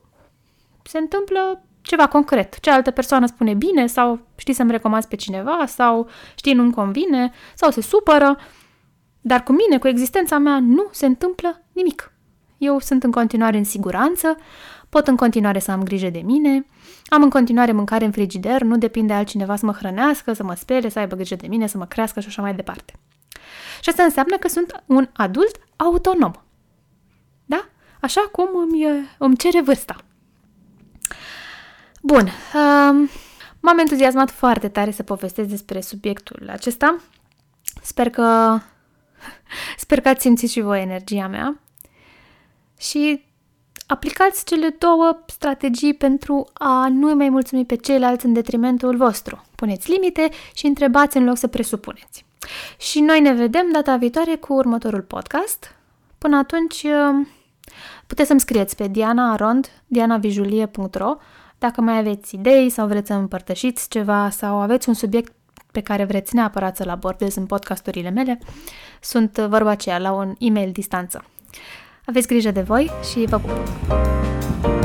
se 0.83 0.99
întâmplă 0.99 1.63
ceva 1.83 2.09
concret. 2.09 2.61
Cealaltă 2.61 2.91
persoană 2.91 3.27
spune 3.27 3.55
bine 3.55 3.87
sau 3.87 4.19
știi 4.37 4.55
să-mi 4.55 4.71
recomanzi 4.71 5.09
pe 5.09 5.17
cineva 5.17 5.65
sau 5.67 6.09
știi 6.35 6.53
nu-mi 6.53 6.73
convine 6.73 7.33
sau 7.55 7.71
se 7.71 7.81
supără. 7.81 8.39
Dar 9.21 9.43
cu 9.43 9.53
mine, 9.53 9.79
cu 9.79 9.89
existența 9.89 10.39
mea, 10.39 10.59
nu 10.61 10.89
se 10.91 11.07
întâmplă 11.07 11.63
nimic. 11.73 12.13
Eu 12.59 12.79
sunt 12.79 13.03
în 13.03 13.11
continuare 13.11 13.57
în 13.57 13.65
siguranță, 13.65 14.37
pot 14.89 15.07
în 15.07 15.17
continuare 15.17 15.59
să 15.59 15.71
am 15.71 15.83
grijă 15.83 16.11
de 16.11 16.23
mine, 16.25 16.67
am 17.09 17.23
în 17.23 17.31
continuare 17.31 17.73
mâncare 17.73 18.05
în 18.05 18.11
frigider, 18.11 18.63
nu 18.63 18.79
depinde 18.79 19.13
altcineva 19.13 19.57
să 19.57 19.67
mă 19.67 19.73
hrănească, 19.73 20.33
să 20.33 20.43
mă 20.43 20.55
spere, 20.55 20.89
să 20.89 20.99
aibă 20.99 21.15
grijă 21.15 21.35
de 21.35 21.47
mine, 21.47 21.67
să 21.67 21.79
mă 21.79 21.87
crească 21.87 22.21
și 22.21 22.27
așa 22.27 22.43
mai 22.43 22.55
departe. 22.55 22.93
Și 23.81 23.89
asta 23.89 24.03
înseamnă 24.03 24.37
că 24.37 24.49
sunt 24.49 24.83
un 24.87 25.09
adult 25.13 25.61
autonom. 25.77 26.33
Da? 27.45 27.69
Așa 28.01 28.21
cum 28.33 28.49
îmi, 28.55 29.09
îmi 29.19 29.37
cere 29.37 29.63
vârsta. 29.63 29.97
Bun, 32.03 32.29
um, 32.55 33.09
m-am 33.61 33.79
entuziasmat 33.79 34.31
foarte 34.31 34.69
tare 34.69 34.91
să 34.91 35.03
povestesc 35.03 35.49
despre 35.49 35.81
subiectul 35.81 36.49
acesta. 36.51 36.97
Sper 37.83 38.11
că, 38.11 38.59
sper 39.77 40.01
că 40.01 40.09
ați 40.09 40.21
simțit 40.21 40.51
și 40.51 40.61
voi 40.61 40.81
energia 40.81 41.27
mea. 41.27 41.61
Și 42.79 43.25
aplicați 43.87 44.45
cele 44.45 44.77
două 44.79 45.19
strategii 45.27 45.95
pentru 45.95 46.47
a 46.53 46.89
nu 46.89 47.15
mai 47.15 47.29
mulțumi 47.29 47.65
pe 47.65 47.77
ceilalți 47.77 48.27
în 48.27 48.33
detrimentul 48.33 48.97
vostru. 48.97 49.45
Puneți 49.55 49.91
limite 49.91 50.29
și 50.55 50.67
întrebați 50.67 51.17
în 51.17 51.25
loc 51.25 51.37
să 51.37 51.47
presupuneți. 51.47 52.25
Și 52.79 53.01
noi 53.01 53.21
ne 53.21 53.33
vedem 53.33 53.73
data 53.73 53.97
viitoare 53.97 54.37
cu 54.37 54.53
următorul 54.53 55.03
podcast. 55.03 55.75
Până 56.19 56.37
atunci, 56.37 56.83
um, 56.83 57.29
puteți 58.07 58.29
să-mi 58.29 58.41
scrieți 58.41 58.77
pe 58.77 58.89
dianaarond, 58.89 59.71
dianavijulie.ro 59.87 61.17
dacă 61.59 61.81
mai 61.81 61.99
aveți 61.99 62.35
idei 62.35 62.71
sau 62.71 62.87
vreți 62.87 63.07
să 63.07 63.13
împărtășiți 63.15 63.89
ceva 63.89 64.31
sau 64.31 64.61
aveți 64.61 64.89
un 64.89 64.95
subiect 64.95 65.33
pe 65.73 65.81
care 65.81 66.05
vreți 66.05 66.35
neapărat 66.35 66.77
să-l 66.77 66.89
abordez 66.89 67.35
în 67.35 67.47
podcasturile 67.47 68.11
mele, 68.11 68.39
sunt 69.01 69.39
vorba 69.39 69.71
aceea 69.71 69.99
la 69.99 70.13
un 70.13 70.35
e-mail 70.39 70.73
distanță. 70.73 71.25
Aveți 72.09 72.27
grijă 72.27 72.51
de 72.51 72.61
voi 72.61 72.91
și 73.11 73.25
vă 73.29 73.39
pup! 73.39 74.76